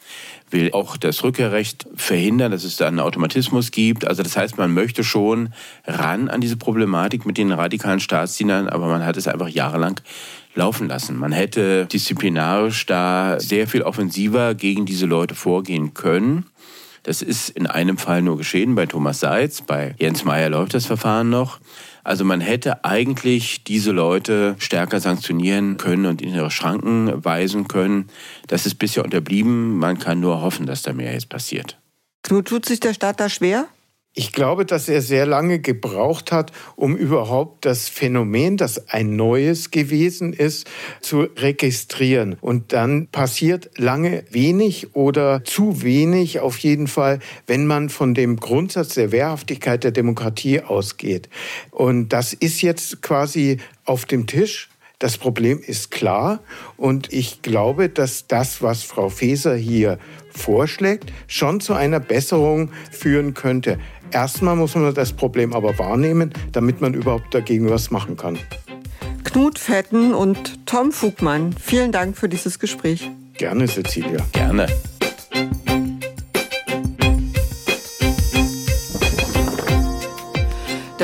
will 0.49 0.71
auch 0.71 0.97
das 0.97 1.23
Rückkehrrecht 1.23 1.85
verhindern, 1.95 2.51
dass 2.51 2.63
es 2.63 2.77
da 2.77 2.87
einen 2.87 2.99
Automatismus 2.99 3.69
gibt. 3.69 4.07
Also 4.07 4.23
das 4.23 4.35
heißt, 4.35 4.57
man 4.57 4.73
möchte 4.73 5.03
schon 5.03 5.49
ran 5.85 6.29
an 6.29 6.41
diese 6.41 6.57
Problematik 6.57 7.27
mit 7.27 7.37
den 7.37 7.51
radikalen 7.51 7.99
Staatsdienern, 7.99 8.69
aber 8.69 8.87
man 8.87 9.05
hat 9.05 9.17
es 9.17 9.27
einfach 9.27 9.49
jahrelang 9.49 9.99
laufen 10.55 10.87
lassen. 10.87 11.17
Man 11.17 11.31
hätte 11.31 11.85
disziplinarisch 11.85 12.85
da 12.85 13.39
sehr 13.39 13.67
viel 13.67 13.81
offensiver 13.81 14.55
gegen 14.55 14.85
diese 14.85 15.05
Leute 15.05 15.35
vorgehen 15.35 15.93
können. 15.93 16.45
Das 17.03 17.21
ist 17.21 17.49
in 17.49 17.67
einem 17.67 17.97
Fall 17.97 18.21
nur 18.21 18.37
geschehen 18.37 18.75
bei 18.75 18.85
Thomas 18.85 19.19
Seitz. 19.19 19.61
Bei 19.61 19.93
Jens 19.99 20.23
Meyer 20.23 20.49
läuft 20.49 20.73
das 20.73 20.85
Verfahren 20.85 21.29
noch. 21.29 21.59
Also 22.05 22.23
man 22.23 22.39
hätte 22.39 22.85
eigentlich 22.85 23.63
diese 23.65 23.91
Leute 23.91 24.55
stärker 24.57 24.99
sanktionieren 25.01 25.77
können 25.77 26.05
und 26.05 26.21
in 26.21 26.33
ihre 26.33 26.51
Schranken 26.51 27.23
weisen 27.23 27.67
können. 27.67 28.09
Das 28.47 28.65
ist 28.65 28.75
bisher 28.75 29.03
unterblieben. 29.03 29.77
Man 29.77 29.99
kann 29.99 30.21
nur 30.21 30.41
hoffen, 30.41 30.65
dass 30.65 30.81
da 30.81 30.93
mehr 30.93 31.13
jetzt 31.13 31.29
passiert. 31.29 31.77
Knut, 32.23 32.47
tut 32.47 32.65
sich 32.65 32.79
der 32.79 32.93
Staat 32.93 33.19
da 33.19 33.27
schwer? 33.27 33.67
Ich 34.15 34.31
glaube, 34.31 34.63
dass 34.63 34.89
er 34.89 35.01
sehr 35.01 35.25
lange 35.25 35.57
gebraucht 35.57 36.31
hat, 36.31 36.51
um 36.75 36.95
überhaupt 36.95 37.65
das 37.65 37.89
Phänomen, 37.89 38.57
das 38.57 38.89
ein 38.89 39.15
neues 39.15 39.71
gewesen 39.71 40.33
ist, 40.33 40.69
zu 41.01 41.21
registrieren. 41.35 42.37
Und 42.39 42.73
dann 42.73 43.07
passiert 43.07 43.71
lange 43.75 44.23
wenig 44.29 44.95
oder 44.95 45.43
zu 45.43 45.81
wenig 45.81 46.41
auf 46.41 46.59
jeden 46.59 46.85
Fall, 46.85 47.17
wenn 47.47 47.65
man 47.65 47.89
von 47.89 48.13
dem 48.13 48.35
Grundsatz 48.35 48.93
der 48.93 49.11
Wehrhaftigkeit 49.11 49.83
der 49.83 49.91
Demokratie 49.91 50.61
ausgeht. 50.61 51.27
Und 51.71 52.09
das 52.09 52.33
ist 52.33 52.61
jetzt 52.61 53.01
quasi 53.01 53.57
auf 53.83 54.05
dem 54.05 54.27
Tisch. 54.27 54.69
Das 54.99 55.17
Problem 55.17 55.59
ist 55.59 55.91
klar 55.91 56.39
und 56.77 57.11
ich 57.11 57.41
glaube, 57.41 57.89
dass 57.89 58.27
das, 58.27 58.61
was 58.61 58.83
Frau 58.83 59.09
Faeser 59.09 59.55
hier 59.55 59.97
vorschlägt, 60.29 61.11
schon 61.27 61.59
zu 61.59 61.73
einer 61.73 61.99
Besserung 61.99 62.71
führen 62.91 63.33
könnte. 63.33 63.79
Erstmal 64.13 64.55
muss 64.55 64.75
man 64.75 64.93
das 64.93 65.11
Problem 65.11 65.53
aber 65.53 65.77
wahrnehmen, 65.79 66.31
damit 66.51 66.81
man 66.81 66.93
überhaupt 66.93 67.33
dagegen 67.33 67.69
was 67.69 67.89
machen 67.89 68.15
kann. 68.15 68.37
Knut 69.23 69.57
Fetten 69.57 70.13
und 70.13 70.67
Tom 70.67 70.91
Fugmann, 70.91 71.53
vielen 71.59 71.91
Dank 71.91 72.15
für 72.15 72.29
dieses 72.29 72.59
Gespräch. 72.59 73.09
Gerne, 73.37 73.67
Cecilia. 73.67 74.19
Gerne. 74.31 74.67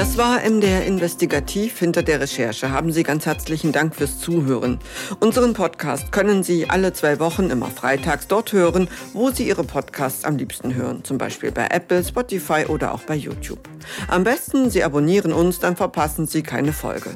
Das 0.10 0.17
war 0.17 0.41
MDR 0.41 0.88
Investigativ 0.88 1.78
hinter 1.78 2.02
der 2.02 2.19
Recherche. 2.19 2.72
Haben 2.72 2.91
Sie 2.91 3.04
ganz 3.04 3.28
herzlichen 3.28 3.72
Dank 3.72 3.95
fürs 3.95 4.19
Zuhören. 4.19 4.80
Unseren 5.19 5.54
Podcast 5.54 6.12
können 6.12 6.41
Sie 6.41 6.67
alle 6.67 6.93
zwei 6.93 7.19
Wochen 7.19 7.52
immer 7.52 7.67
freitags 7.67 8.26
dort 8.26 8.52
hören, 8.52 8.88
wo 9.13 9.30
Sie 9.30 9.48
Ihre 9.48 9.63
Podcasts 9.63 10.26
am 10.26 10.36
liebsten 10.36 10.74
hören. 10.74 11.04
Zum 11.04 11.19
Beispiel 11.19 11.52
bei 11.52 11.67
Apple, 11.69 12.04
Spotify 12.04 12.65
oder 12.67 12.95
auch 12.95 13.04
bei 13.04 13.13
YouTube. 13.13 13.69
Am 14.08 14.24
besten 14.24 14.72
Sie 14.72 14.84
abonnieren 14.84 15.32
uns, 15.32 15.60
dann 15.60 15.76
verpassen 15.76 16.26
Sie 16.26 16.41
keine 16.41 16.74
Folge. 16.74 17.12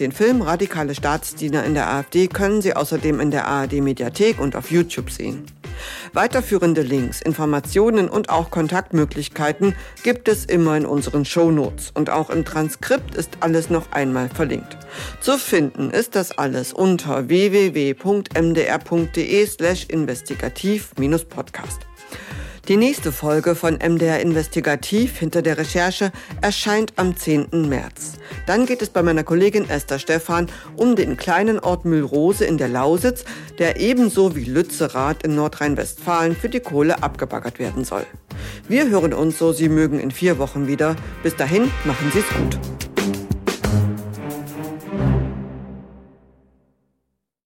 Den 0.00 0.10
Film 0.10 0.42
Radikale 0.42 0.96
Staatsdiener 0.96 1.62
in 1.62 1.74
der 1.74 1.88
AfD 1.90 2.26
können 2.26 2.60
Sie 2.60 2.74
außerdem 2.74 3.20
in 3.20 3.30
der 3.30 3.46
ARD 3.46 3.74
Mediathek 3.74 4.40
und 4.40 4.56
auf 4.56 4.72
YouTube 4.72 5.12
sehen. 5.12 5.46
Weiterführende 6.12 6.82
Links, 6.82 7.22
Informationen 7.22 8.08
und 8.08 8.28
auch 8.28 8.50
Kontaktmöglichkeiten 8.50 9.76
gibt 10.02 10.26
es 10.28 10.44
immer 10.44 10.76
in 10.76 10.86
unseren 10.86 11.24
Shownotes 11.24 11.92
und 11.94 12.10
auch 12.10 12.30
im 12.30 12.44
Transkript 12.44 13.14
ist 13.14 13.38
alles 13.40 13.70
noch 13.70 13.92
einmal 13.92 14.28
verlinkt. 14.28 14.76
Zu 15.20 15.38
finden 15.38 15.90
ist 15.90 16.16
das 16.16 16.36
alles 16.36 16.72
unter 16.72 17.28
www.mdr.de 17.28 17.92
slash 19.46 19.84
investigativ-podcast. 19.86 21.91
Die 22.68 22.76
nächste 22.76 23.10
Folge 23.10 23.56
von 23.56 23.74
MDR 23.74 24.20
Investigativ 24.20 25.18
hinter 25.18 25.42
der 25.42 25.58
Recherche 25.58 26.12
erscheint 26.42 26.92
am 26.94 27.16
10. 27.16 27.48
März. 27.68 28.12
Dann 28.46 28.66
geht 28.66 28.82
es 28.82 28.90
bei 28.90 29.02
meiner 29.02 29.24
Kollegin 29.24 29.68
Esther 29.68 29.98
Stephan 29.98 30.46
um 30.76 30.94
den 30.94 31.16
kleinen 31.16 31.58
Ort 31.58 31.84
Mühlrose 31.84 32.44
in 32.44 32.58
der 32.58 32.68
Lausitz, 32.68 33.24
der 33.58 33.80
ebenso 33.80 34.36
wie 34.36 34.44
Lützerath 34.44 35.24
in 35.24 35.34
Nordrhein-Westfalen 35.34 36.36
für 36.36 36.48
die 36.48 36.60
Kohle 36.60 37.02
abgebaggert 37.02 37.58
werden 37.58 37.84
soll. 37.84 38.06
Wir 38.68 38.88
hören 38.88 39.12
uns, 39.12 39.38
so 39.38 39.52
Sie 39.52 39.68
mögen, 39.68 39.98
in 39.98 40.12
vier 40.12 40.38
Wochen 40.38 40.68
wieder. 40.68 40.94
Bis 41.24 41.34
dahin, 41.34 41.68
machen 41.84 42.12
Sie 42.12 42.20
es 42.20 42.28
gut. 42.28 42.91